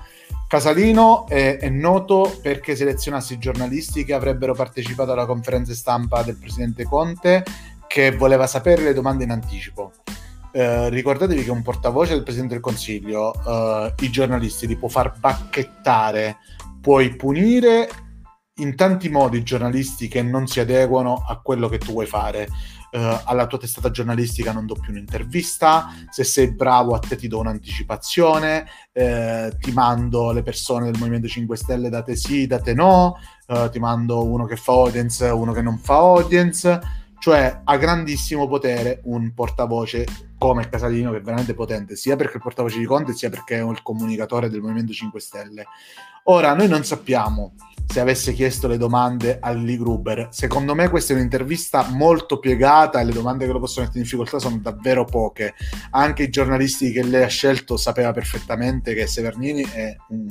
[0.47, 6.37] Casalino è, è noto perché selezionassi i giornalisti che avrebbero partecipato alla conferenza stampa del
[6.37, 7.43] presidente Conte
[7.85, 9.91] che voleva sapere le domande in anticipo.
[10.51, 15.13] Eh, ricordatevi che un portavoce del Presidente del Consiglio eh, i giornalisti li può far
[15.19, 16.37] bacchettare,
[16.81, 17.87] puoi punire
[18.59, 22.47] in tanti modi i giornalisti che non si adeguano a quello che tu vuoi fare.
[22.91, 27.27] Uh, alla tua testata giornalistica non do più un'intervista, se sei bravo a te ti
[27.27, 32.59] do un'anticipazione, uh, ti mando le persone del Movimento 5 Stelle da te sì, da
[32.59, 36.79] te no, uh, ti mando uno che fa audience, uno che non fa audience,
[37.19, 42.35] cioè ha grandissimo potere un portavoce come Casalino che è veramente potente sia perché è
[42.37, 45.65] il portavoce di Conte sia perché è il comunicatore del Movimento 5 Stelle.
[46.23, 47.53] Ora noi non sappiamo
[47.85, 50.29] se avesse chiesto le domande a Lili Gruber.
[50.31, 54.05] Secondo me questa è un'intervista molto piegata e le domande che lo possono mettere in
[54.05, 55.55] difficoltà sono davvero poche.
[55.91, 60.27] Anche i giornalisti che lei ha scelto sapeva perfettamente che Severnini è un,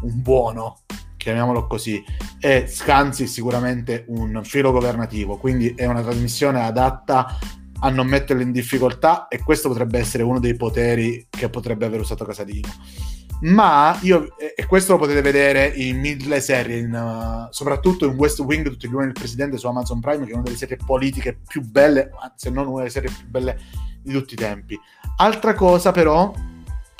[0.00, 0.78] un buono
[1.16, 2.04] chiamiamolo così,
[2.38, 7.38] e Scanzi sicuramente un filo governativo, quindi è una trasmissione adatta
[7.80, 12.00] a non metterlo in difficoltà e questo potrebbe essere uno dei poteri che potrebbe aver
[12.00, 12.68] usato Casalino.
[13.40, 18.38] Ma io, e questo lo potete vedere in mille serie, in, uh, soprattutto in West
[18.40, 21.38] Wing, tutti gli uomini del presidente su Amazon Prime, che è una delle serie politiche
[21.46, 23.58] più belle, se non una delle serie più belle
[24.02, 24.78] di tutti i tempi.
[25.16, 26.32] Altra cosa però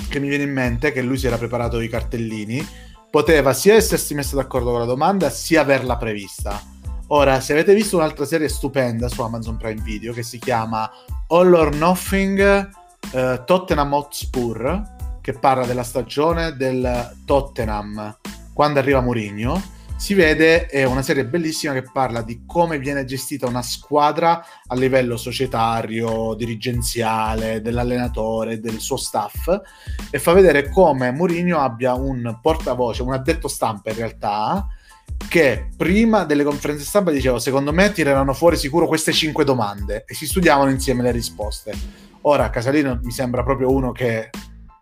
[0.08, 2.66] che mi viene in mente che lui si era preparato i cartellini
[3.10, 6.60] poteva sia essersi messo d'accordo con la domanda sia averla prevista.
[7.08, 10.90] Ora, se avete visto un'altra serie stupenda su Amazon Prime Video che si chiama
[11.28, 12.70] All or Nothing
[13.12, 14.82] uh, Tottenham Hotspur,
[15.20, 18.18] che parla della stagione del Tottenham
[18.54, 19.62] quando arriva Mourinho,
[19.96, 24.74] si vede è una serie bellissima che parla di come viene gestita una squadra a
[24.74, 29.60] livello societario, dirigenziale, dell'allenatore, del suo staff
[30.10, 34.66] e fa vedere come Mourinho abbia un portavoce, un addetto stampa in realtà
[35.28, 40.14] che prima delle conferenze stampa diceva secondo me tireranno fuori sicuro queste cinque domande e
[40.14, 41.72] si studiavano insieme le risposte.
[42.22, 44.30] Ora Casalino mi sembra proprio uno che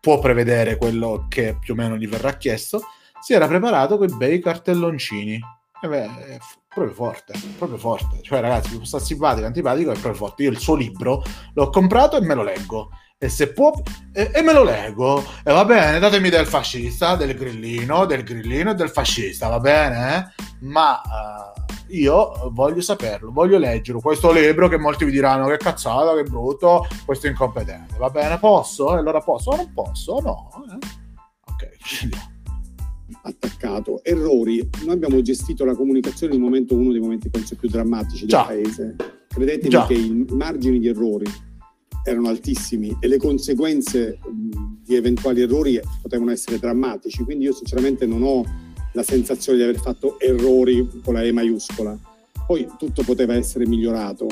[0.00, 2.82] può prevedere quello che più o meno gli verrà chiesto
[3.22, 5.40] si era preparato quei bei cartelloncini.
[5.80, 8.20] E beh, è proprio forte, proprio forte.
[8.20, 10.42] Cioè, ragazzi, sta simpatico, antipatico, è proprio forte.
[10.42, 11.22] Io il suo libro
[11.54, 12.90] l'ho comprato e me lo leggo.
[13.22, 13.72] E se può,
[14.12, 15.22] e, e me lo leggo.
[15.44, 20.16] E va bene, datemi del fascista, del grillino, del grillino e del fascista, va bene?
[20.16, 20.44] Eh?
[20.62, 24.00] Ma uh, io voglio saperlo, voglio leggerlo.
[24.00, 27.96] Questo libro che molti vi diranno che cazzata, che brutto, questo incompetente.
[27.96, 28.92] Va bene, posso?
[28.92, 29.50] E allora posso?
[29.50, 30.18] O non posso?
[30.18, 30.50] No.
[30.68, 30.86] Eh?
[31.48, 32.10] Ok, ci
[33.22, 34.02] attaccato.
[34.02, 34.68] Errori.
[34.84, 38.30] Noi abbiamo gestito la comunicazione in un momento, uno dei momenti penso più drammatici del
[38.30, 38.44] Già.
[38.46, 38.96] paese.
[39.28, 39.86] Credetemi Già.
[39.86, 41.50] che i margini di errori
[42.04, 44.18] erano altissimi e le conseguenze
[44.84, 47.22] di eventuali errori potevano essere drammatici.
[47.22, 48.44] Quindi io sinceramente non ho
[48.92, 51.98] la sensazione di aver fatto errori con la E maiuscola.
[52.46, 54.26] Poi tutto poteva essere migliorato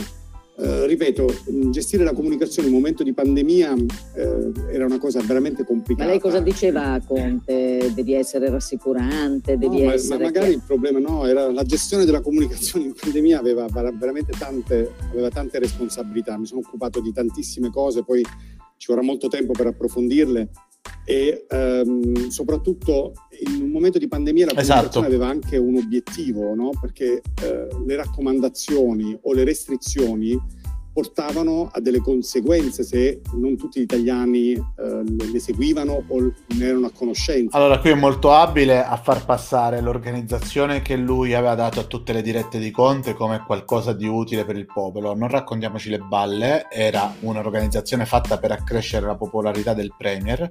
[0.63, 1.27] eh, ripeto,
[1.71, 3.75] gestire la comunicazione in un momento di pandemia
[4.15, 6.05] eh, era una cosa veramente complicata.
[6.05, 7.91] Ma lei cosa diceva a Conte?
[7.95, 10.19] Devi essere rassicurante, devi no, essere...
[10.19, 10.53] Ma, magari che...
[10.53, 13.67] il problema no, era la gestione della comunicazione in pandemia aveva
[13.99, 16.37] veramente tante, aveva tante responsabilità.
[16.37, 18.23] Mi sono occupato di tantissime cose, poi
[18.77, 20.49] ci vorrà molto tempo per approfondirle
[21.11, 23.15] e ehm, soprattutto
[23.53, 25.05] in un momento di pandemia la comunicazione esatto.
[25.05, 26.71] aveva anche un obiettivo, no?
[26.81, 30.41] perché eh, le raccomandazioni o le restrizioni
[31.01, 34.63] portavano a delle conseguenze se non tutti gli italiani eh,
[35.33, 37.57] le seguivano o ne erano a conoscenza.
[37.57, 42.13] Allora, qui è molto abile a far passare l'organizzazione che lui aveva dato a tutte
[42.13, 45.15] le dirette di Conte come qualcosa di utile per il popolo.
[45.15, 50.51] Non raccontiamoci le balle, era un'organizzazione fatta per accrescere la popolarità del Premier.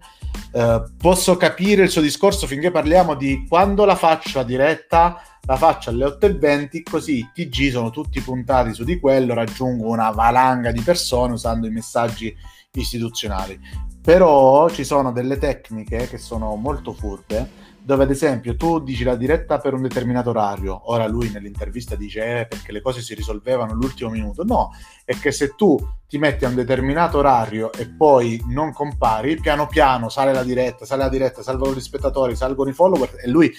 [0.51, 5.55] Eh, posso capire il suo discorso finché parliamo di quando la faccio a diretta la
[5.55, 10.71] faccio alle 8.20 così i TG sono tutti puntati su di quello, raggiungo una valanga
[10.71, 12.35] di persone usando i messaggi
[12.73, 13.59] istituzionali.
[14.01, 19.15] Però ci sono delle tecniche che sono molto furbe dove ad esempio tu dici la
[19.15, 23.71] diretta per un determinato orario, ora lui nell'intervista dice eh, perché le cose si risolvevano
[23.71, 24.69] all'ultimo minuto, no,
[25.03, 25.75] è che se tu
[26.07, 30.85] ti metti a un determinato orario e poi non compari, piano piano sale la diretta,
[30.85, 33.51] sale la diretta, salgono gli spettatori, salgono i follower e lui,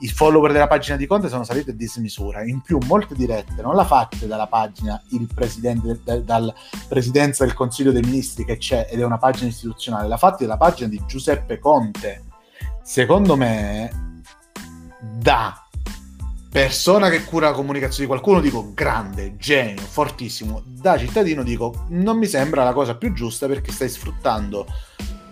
[0.00, 3.74] i follower della pagina di Conte sono saliti a dismisura, in più molte dirette non
[3.74, 6.52] la fate dalla pagina il presidente, dal
[6.88, 10.56] presidenza del Consiglio dei Ministri che c'è ed è una pagina istituzionale, la fate dalla
[10.56, 12.24] pagina di Giuseppe Conte
[12.82, 14.20] secondo me,
[15.00, 15.58] da
[16.50, 20.62] persona che cura la comunicazione di qualcuno, dico grande, genio, fortissimo.
[20.64, 24.66] Da cittadino dico non mi sembra la cosa più giusta perché stai sfruttando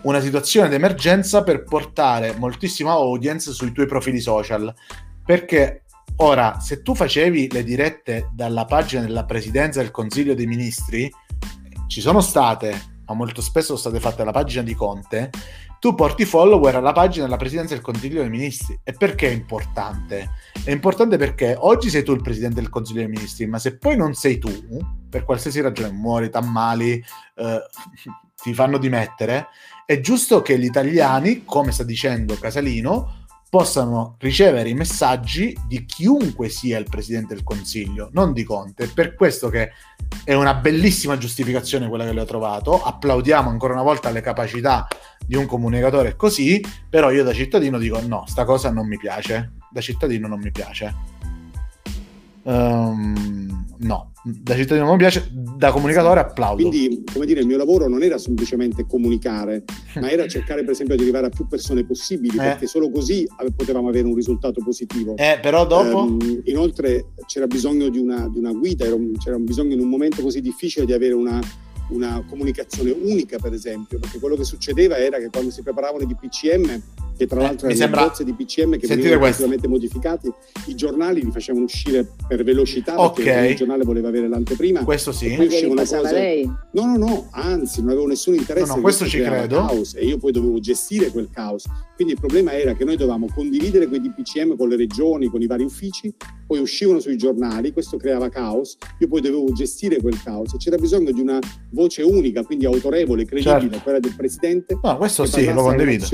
[0.03, 4.73] una situazione d'emergenza per portare moltissima audience sui tuoi profili social.
[5.25, 5.83] Perché
[6.17, 11.11] ora, se tu facevi le dirette dalla pagina della presidenza del Consiglio dei Ministri,
[11.87, 15.29] ci sono state, ma molto spesso sono state fatte alla pagina di Conte,
[15.79, 18.79] tu porti follower alla pagina della presidenza del Consiglio dei Ministri.
[18.83, 20.29] E perché è importante?
[20.63, 23.97] È importante perché oggi sei tu il presidente del Consiglio dei Ministri, ma se poi
[23.97, 24.49] non sei tu,
[25.09, 27.03] per qualsiasi ragione, muori, t'ammali,
[27.35, 27.61] eh,
[28.41, 29.47] ti fanno dimettere,
[29.85, 33.21] è giusto che gli italiani, come sta dicendo Casalino,
[33.53, 38.87] possano ricevere i messaggi di chiunque sia il presidente del Consiglio, non di Conte.
[38.87, 39.71] Per questo che
[40.23, 42.81] è una bellissima giustificazione quella che le ho trovato.
[42.81, 44.87] Applaudiamo ancora una volta le capacità
[45.23, 49.53] di un comunicatore così, però io da cittadino dico no, sta cosa non mi piace.
[49.69, 50.95] Da cittadino non mi piace.
[52.43, 55.29] Um, no, da cittadino non mi piace,
[55.63, 56.67] da comunicatore applaudo.
[56.67, 59.63] Quindi, come dire, il mio lavoro non era semplicemente comunicare,
[60.01, 62.41] ma era cercare per esempio di arrivare a più persone possibili, eh.
[62.41, 65.15] perché solo così potevamo avere un risultato positivo.
[65.15, 65.99] Eh, però dopo...
[65.99, 68.85] Um, inoltre c'era bisogno di una, di una guida,
[69.23, 71.39] c'era bisogno in un momento così difficile di avere una
[71.89, 76.07] una comunicazione unica, per esempio, perché quello che succedeva era che quando si preparavano i
[76.07, 76.81] DPCM,
[77.23, 78.05] che tra eh, l'altro erano sembra...
[78.05, 80.31] bozze di DPCM che venivano completamente modificati,
[80.67, 83.23] i giornali li facevano uscire per velocità, okay.
[83.23, 84.83] perché il giornale voleva avere l'anteprima.
[84.83, 85.27] Questo sì.
[85.27, 86.11] E poi uscivano cose...
[86.11, 86.45] lei?
[86.71, 88.67] No, no, no, anzi, non avevo nessun interesse.
[88.67, 89.65] No, no questo ci credo.
[89.65, 91.65] Caos, e io poi dovevo gestire quel caos.
[91.95, 95.45] Quindi il problema era che noi dovevamo condividere quei DPCM con le regioni, con i
[95.45, 96.13] vari uffici,
[96.47, 100.77] poi uscivano sui giornali, questo creava caos, io poi dovevo gestire quel caos e c'era
[100.77, 103.79] bisogno di una voce unica, quindi autorevole, credibile, certo.
[103.83, 104.77] quella del presidente.
[104.81, 106.05] No, questo sì, lo condivido.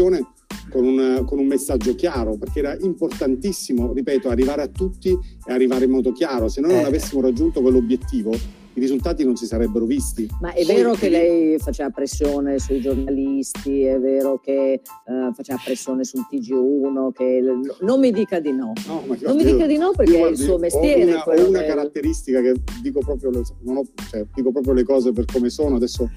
[0.70, 5.86] Con un, con un, messaggio chiaro, perché era importantissimo, ripeto, arrivare a tutti e arrivare
[5.86, 6.48] in modo chiaro.
[6.48, 6.76] Se noi eh.
[6.76, 8.32] non avessimo raggiunto quell'obiettivo,
[8.80, 10.28] i risultati non si sarebbero visti.
[10.40, 15.60] Ma è Poi, vero che lei faceva pressione sui giornalisti, è vero che uh, faceva
[15.64, 17.44] pressione sul TG1, che
[17.82, 18.74] non mi dica di no.
[18.88, 21.14] no non mi dica di no perché guardi, è il suo mestiere.
[21.14, 25.12] Ho una, ho una caratteristica che dico proprio, le, ho, cioè, dico proprio le cose
[25.12, 26.10] per come sono, adesso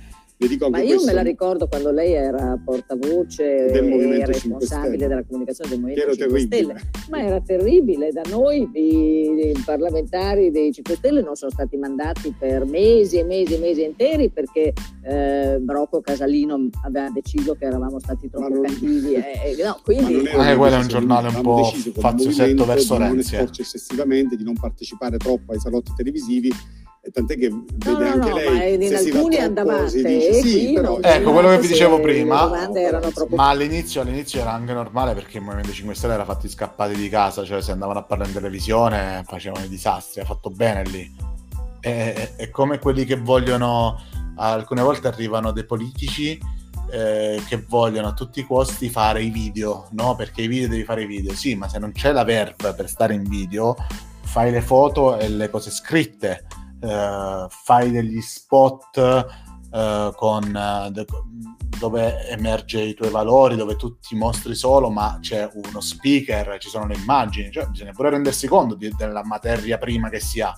[0.68, 1.06] ma io questo.
[1.06, 6.74] me la ricordo quando lei era portavoce e responsabile della comunicazione del Movimento 5 Stelle,
[7.10, 8.10] ma era terribile.
[8.10, 13.24] Da noi i, i, parlamentari dei 5 Stelle non sono stati mandati per mesi e
[13.24, 18.62] mesi e mesi interi perché eh, Brocco Casalino aveva deciso che eravamo stati troppo non...
[18.62, 19.20] cattivi.
[19.42, 20.28] Eh, no, quindi...
[20.34, 23.34] Ma eh, quello è un giornale un po' faziosetto verso Renzi.
[23.36, 23.48] Non eh.
[23.48, 26.50] eccessivamente, di non partecipare troppo ai salotti televisivi
[27.10, 30.98] tant'è che no, vede no, anche no, lei ma in alcuni andavate dice, sì, però,
[31.00, 32.68] ecco quello che vi dicevo prima
[33.30, 37.08] ma all'inizio, all'inizio, era anche normale perché il Movimento 5 Stelle era fatti scappati di
[37.08, 41.30] casa cioè se andavano a parlare in televisione facevano i disastri ha fatto bene lì.
[41.80, 44.00] È, è come quelli che vogliono
[44.36, 46.38] alcune volte arrivano dei politici
[46.92, 50.14] eh, che vogliono a tutti i costi fare i video, no?
[50.14, 52.88] Perché i video devi fare i video, sì, ma se non c'è la verve per
[52.88, 53.74] stare in video,
[54.20, 56.44] fai le foto e le cose scritte
[56.82, 58.98] eh, fai degli spot
[59.72, 61.06] eh, con, eh, de,
[61.78, 66.68] dove emerge i tuoi valori, dove tu ti mostri solo, ma c'è uno speaker, ci
[66.68, 70.54] sono le immagini, cioè bisogna pure rendersi conto di, della materia prima che si ha.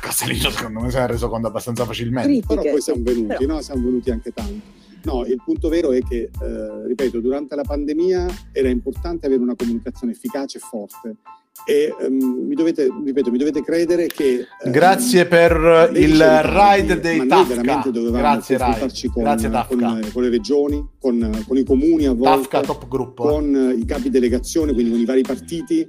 [0.00, 2.28] Castellino secondo me si è reso conto abbastanza facilmente.
[2.28, 3.54] Critiche, Però poi siamo venuti, però...
[3.54, 3.60] no?
[3.60, 4.80] Siamo venuti anche tanto.
[5.04, 9.56] No, il punto vero è che, eh, ripeto, durante la pandemia era importante avere una
[9.56, 11.16] comunicazione efficace e forte
[11.64, 14.46] e um, mi dovete, ripeto, mi dovete credere che...
[14.64, 17.54] Um, Grazie per il ride dei Tafka.
[17.54, 22.12] veramente dovevamo Grazie, confrontarci con, Grazie, con, con, le regioni, con, con, i comuni a
[22.12, 23.24] volte, Tafka, top gruppo.
[23.24, 25.86] con i capi delegazione, quindi con i vari partiti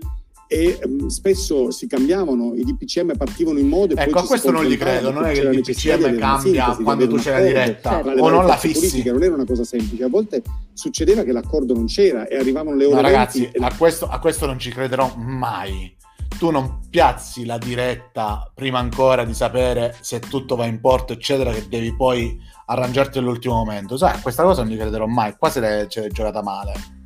[0.47, 4.65] e um, spesso si cambiavano, i DPCM partivano in modo e ecco, a questo non
[4.65, 8.45] gli credo, non è che il DPCM cambia quando tu c'è la diretta o non
[8.45, 8.79] la fissi.
[8.79, 10.41] Politica, non era una cosa semplice, a volte
[10.73, 14.45] succedeva che l'accordo non c'era e arrivavano le ore no, ragazzi, a, questo, a questo
[14.45, 15.95] non ci crederò mai.
[16.37, 21.51] Tu non piazzi la diretta prima ancora di sapere se tutto va in porto, eccetera,
[21.51, 23.97] che devi poi arrangiarti all'ultimo momento.
[23.97, 25.35] Sai, questa cosa non ci crederò mai.
[25.37, 27.01] Qua se l'è giocata male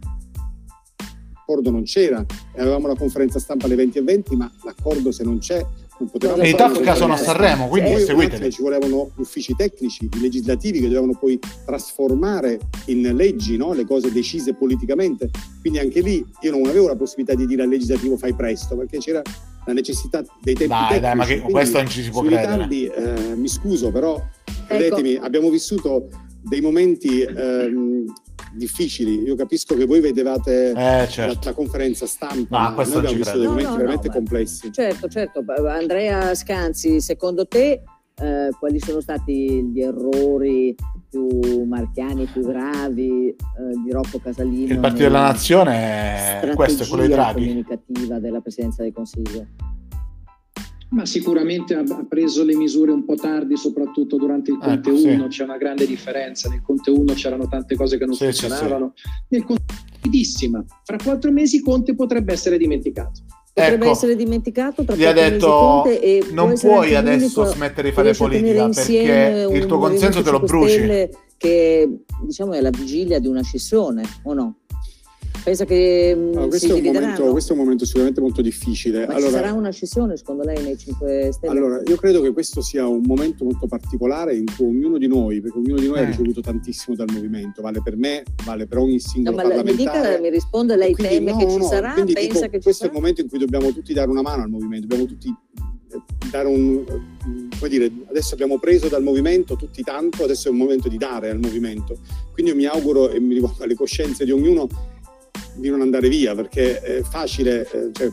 [1.47, 2.25] l'accordo non c'era,
[2.57, 5.65] avevamo la conferenza stampa alle 20 e 20, ma l'accordo se non c'è
[5.99, 8.51] non potevamo e i Tafka sono a Sanremo, quindi poi seguiteli.
[8.51, 13.73] Ci volevano uffici tecnici, legislativi che dovevano poi trasformare in leggi no?
[13.73, 15.31] le cose decise politicamente.
[15.61, 18.99] Quindi anche lì io non avevo la possibilità di dire al legislativo fai presto, perché
[18.99, 19.23] c'era
[19.65, 21.01] la necessità dei tempi dai, tecnici.
[21.01, 22.45] Dai, ma che, questo non ci si può credere.
[22.45, 24.65] Tardi, eh, mi scuso, però ecco.
[24.67, 26.09] credetemi, abbiamo vissuto
[26.43, 28.05] dei momenti ehm,
[28.53, 29.23] difficili.
[29.23, 31.33] Io capisco che voi vedevate eh, certo.
[31.33, 34.71] la, la, conferenza stampa, ma noi abbiamo visto dei momenti no, no, veramente no, complessi.
[34.71, 35.43] Certo, certo.
[35.67, 37.81] Andrea Scanzi, secondo te
[38.19, 40.75] eh, quali sono stati gli errori
[41.09, 43.35] più marchiani, più gravi eh,
[43.83, 44.73] di Rocco Casalino?
[44.73, 47.45] Il Partito della Nazione, questo è quello di Draghi.
[47.45, 49.45] comunicativa della Presidenza del Consiglio.
[50.89, 55.23] Ma sicuramente ha, preso le misure un po' tardi, soprattutto durante il Conte ecco, 1,
[55.23, 55.27] sì.
[55.27, 56.49] c'è una grande differenza.
[56.49, 58.93] Nel Conte 1 c'erano tante cose che non sì, funzionavano.
[58.95, 59.63] Sì, Nel Conte
[60.07, 60.63] rapidissima.
[60.83, 63.21] Fra quattro mesi Conte potrebbe essere dimenticato.
[63.53, 65.83] Potrebbe ecco, essere dimenticato tra gli ha detto
[66.31, 71.09] non puoi adesso smettere di fare politica perché il tuo consenso te lo bruci.
[71.37, 74.55] Che diciamo è la vigilia di una scissione, o no?
[75.47, 79.07] Pensa che mm, allora, questo, è momento, questo, è un momento, sicuramente molto difficile.
[79.07, 81.57] Ma allora, ci sarà una scissione secondo lei nei 5 Stelle?
[81.57, 85.39] Allora, io credo che questo sia un momento molto particolare in cui ognuno di noi,
[85.39, 86.01] perché ognuno di noi eh.
[86.01, 89.99] ha ricevuto tantissimo dal movimento, vale per me, vale per ogni singolo no, ma parlamentare.
[89.99, 92.49] Mi, dica, mi risponde, lei quindi, teme no, che ci no, sarà, pensa dico, che
[92.49, 92.91] questo sarà?
[92.91, 96.01] è il momento in cui dobbiamo tutti dare una mano al movimento, dobbiamo tutti eh,
[96.29, 96.83] dare un
[97.57, 101.29] come dire, adesso abbiamo preso dal movimento tutti tanto, adesso è un momento di dare
[101.29, 101.99] al movimento.
[102.33, 104.67] Quindi io mi auguro e mi rivolgo alle coscienze di ognuno
[105.57, 108.09] di non andare via perché è facile, eh, cioè,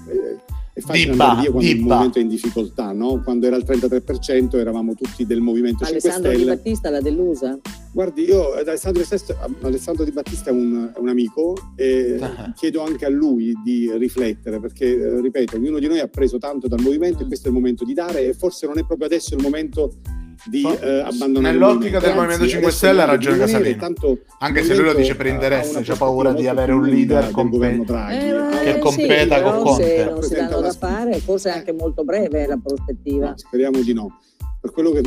[0.73, 1.81] è facile dibba, andare via quando dibba.
[1.81, 3.23] il movimento è in difficoltà, no?
[3.23, 6.39] quando era il 33% eravamo tutti del movimento Alessandro 5 Stelle.
[6.39, 7.59] Di Battista l'ha delusa?
[7.93, 12.53] Guardi, io Alessandro Di, Sesto, Alessandro Di Battista è un, è un amico e uh-huh.
[12.57, 16.67] chiedo anche a lui di riflettere perché, eh, ripeto, ognuno di noi ha preso tanto
[16.67, 19.37] dal movimento e questo è il momento di dare e forse non è proprio adesso
[19.37, 20.01] il momento
[20.47, 22.47] di eh, abbandonare nell'ottica del Movimento.
[22.47, 23.95] 5 Stelle ha ragione Casalino.
[24.39, 28.65] anche se lui lo dice per interesse c'ha paura di avere un leader compe- eh,
[28.65, 29.85] che competa sì, con Conte.
[29.85, 33.29] se non si danno da fare forse è anche molto breve la prospettiva.
[33.29, 34.19] No, speriamo di no.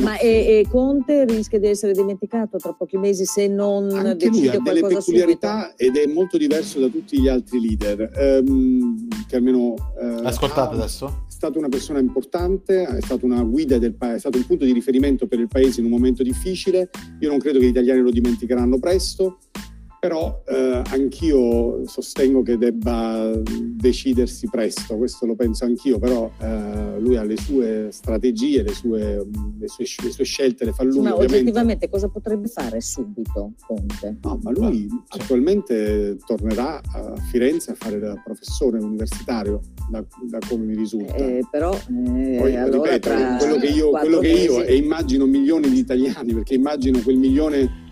[0.02, 4.38] Ma e, e, Conte rischia di essere dimenticato tra pochi mesi se non Anche decide
[4.38, 5.98] lui ha delle peculiarità subito.
[5.98, 10.78] ed è molto diverso da tutti gli altri leader ehm, che almeno eh, ascoltate ha,
[10.78, 14.46] adesso è stata una persona importante è stata una guida del paese è stato un
[14.46, 16.90] punto di riferimento per il paese in un momento difficile.
[17.20, 19.38] Io non credo che gli italiani lo dimenticheranno presto
[20.00, 27.16] però eh, anch'io sostengo che debba decidersi presto, questo lo penso anch'io, però eh, lui
[27.16, 29.26] ha le sue strategie, le sue,
[29.58, 31.00] le sue, le sue scelte, le fa lui.
[31.00, 34.18] Ma oggettivamente cosa potrebbe fare subito Conte?
[34.22, 40.38] No, ma lui ah, attualmente tornerà a Firenze a fare da professore universitario, da, da
[40.48, 41.14] come mi risulta.
[41.14, 45.68] Eh, però, eh, Poi, allora ripeto, quello che io, quello che io e immagino milioni
[45.68, 47.86] di italiani, perché immagino quel milione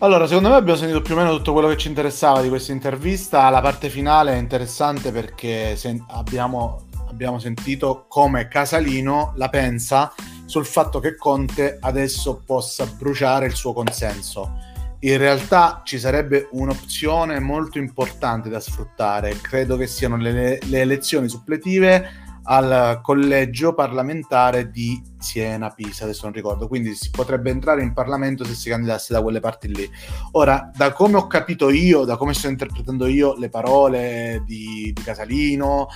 [0.00, 2.70] allora, secondo me abbiamo sentito più o meno tutto quello che ci interessava di questa
[2.70, 3.50] intervista.
[3.50, 10.66] La parte finale è interessante perché sen- abbiamo, abbiamo sentito come Casalino la pensa sul
[10.66, 14.56] fatto che Conte adesso possa bruciare il suo consenso.
[15.00, 19.40] In realtà ci sarebbe un'opzione molto importante da sfruttare.
[19.40, 26.32] Credo che siano le, le elezioni suppletive al collegio parlamentare di Siena, Pisa, adesso non
[26.32, 29.88] ricordo, quindi si potrebbe entrare in Parlamento se si candidasse da quelle parti lì.
[30.32, 35.02] Ora, da come ho capito io, da come sto interpretando io le parole di, di
[35.02, 35.88] Casalino,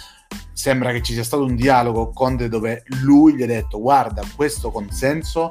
[0.52, 4.22] sembra che ci sia stato un dialogo con Conte dove lui gli ha detto guarda,
[4.36, 5.50] questo consenso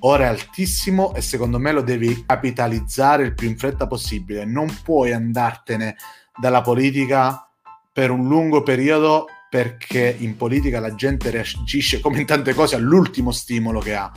[0.00, 4.68] ora è altissimo e secondo me lo devi capitalizzare il più in fretta possibile, non
[4.84, 5.96] puoi andartene
[6.38, 7.48] dalla politica
[7.92, 9.26] per un lungo periodo
[9.56, 14.12] perché in politica la gente reagisce come in tante cose all'ultimo stimolo che ha.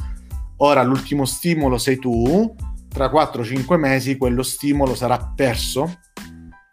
[0.57, 2.53] Ora l'ultimo stimolo sei tu,
[2.89, 5.99] tra 4-5 mesi quello stimolo sarà perso,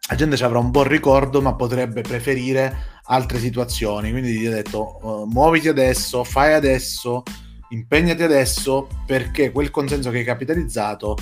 [0.09, 4.11] la gente ci avrà un buon ricordo ma potrebbe preferire altre situazioni.
[4.11, 7.23] Quindi gli ho detto uh, muoviti adesso, fai adesso,
[7.69, 11.17] impegnati adesso perché quel consenso che hai capitalizzato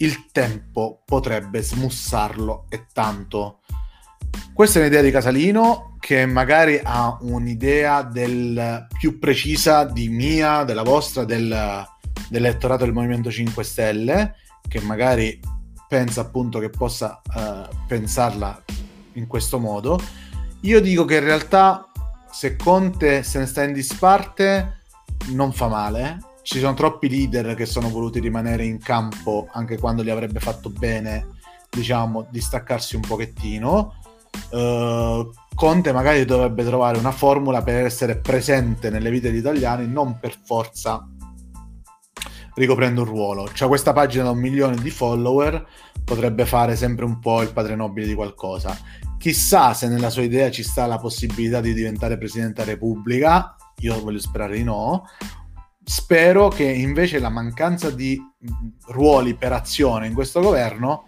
[0.00, 3.60] il tempo potrebbe smussarlo e tanto.
[4.52, 10.82] Questa è un'idea di Casalino che magari ha un'idea del, più precisa di mia, della
[10.82, 11.86] vostra, del,
[12.28, 14.34] dell'elettorato del Movimento 5 Stelle,
[14.66, 15.38] che magari
[15.88, 18.62] pensa appunto che possa uh, pensarla
[19.14, 20.00] in questo modo.
[20.60, 21.90] Io dico che in realtà
[22.30, 24.82] se Conte se ne sta in disparte
[25.28, 26.18] non fa male.
[26.42, 30.70] Ci sono troppi leader che sono voluti rimanere in campo anche quando gli avrebbe fatto
[30.70, 31.26] bene,
[31.68, 33.99] diciamo, distaccarsi un pochettino.
[34.50, 40.18] Uh, Conte magari dovrebbe trovare una formula per essere presente nelle vite degli italiani, non
[40.18, 41.06] per forza
[42.54, 43.44] ricoprendo un ruolo.
[43.44, 45.66] C'è questa pagina da un milione di follower,
[46.04, 48.76] potrebbe fare sempre un po' il padre nobile di qualcosa.
[49.18, 54.00] Chissà se nella sua idea ci sta la possibilità di diventare Presidente della Repubblica, io
[54.00, 55.04] voglio sperare di no.
[55.84, 58.18] Spero che invece la mancanza di
[58.88, 61.04] ruoli per azione in questo governo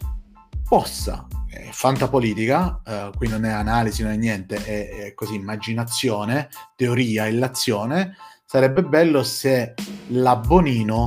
[0.69, 6.49] possa, è fantapolitica, eh, qui non è analisi, non è niente, è, è così immaginazione,
[6.75, 9.75] teoria, illazione, sarebbe bello se
[10.09, 11.07] la Bonino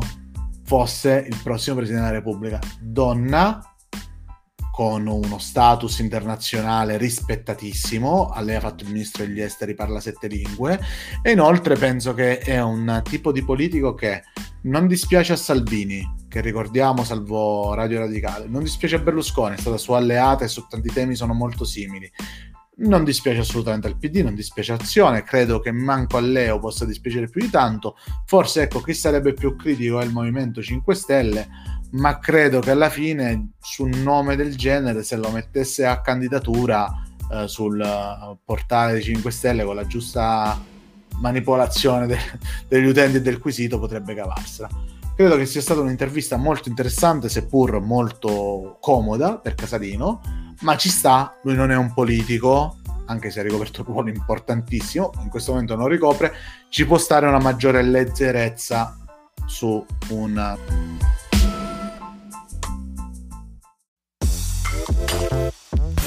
[0.63, 2.59] fosse il prossimo Presidente della Repubblica.
[2.79, 3.59] Donna,
[4.71, 10.79] con uno status internazionale rispettatissimo, lei ha fatto il ministro degli esteri, parla sette lingue.
[11.23, 14.23] E inoltre penso che è un tipo di politico che
[14.66, 19.78] non dispiace a Salvini, che ricordiamo salvo Radio Radicale, non dispiace a Berlusconi, è stata
[19.78, 22.11] sua alleata e su tanti temi sono molto simili.
[22.78, 27.30] Non dispiace assolutamente al PD, non dispiace Azione, credo che manco a Leo possa dispiacere
[27.30, 27.95] più di tanto.
[28.26, 31.47] Forse ecco chi sarebbe più critico è il Movimento 5 Stelle,
[31.91, 36.91] ma credo che alla fine su un nome del genere, se lo mettesse a candidatura
[37.32, 40.59] eh, sul uh, portale dei 5 Stelle con la giusta
[41.20, 44.70] manipolazione de- degli utenti e del quesito, potrebbe cavarsela.
[45.16, 50.22] Credo che sia stata un'intervista molto interessante, seppur molto comoda per Casalino,
[50.61, 55.11] ma ci sta, lui non è un politico, anche se ha ricoperto un ruolo importantissimo,
[55.22, 56.34] in questo momento non ricopre,
[56.70, 58.97] ci può stare una maggiore leggerezza
[59.45, 60.57] su un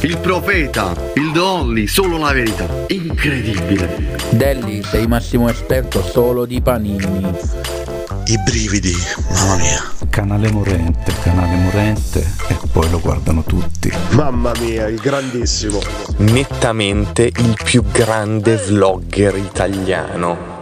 [0.02, 2.68] Il profeta, il Dolly, solo la verità.
[2.86, 4.16] Incredibile.
[4.30, 7.34] Delli, sei massimo esperto solo di panini.
[8.26, 8.94] I brividi,
[9.32, 9.92] mamma mia.
[10.08, 13.92] Canale morente, canale morente e poi lo guardano tutti.
[14.10, 15.80] Mamma mia, il grandissimo.
[16.18, 20.57] Nettamente il più grande vlogger italiano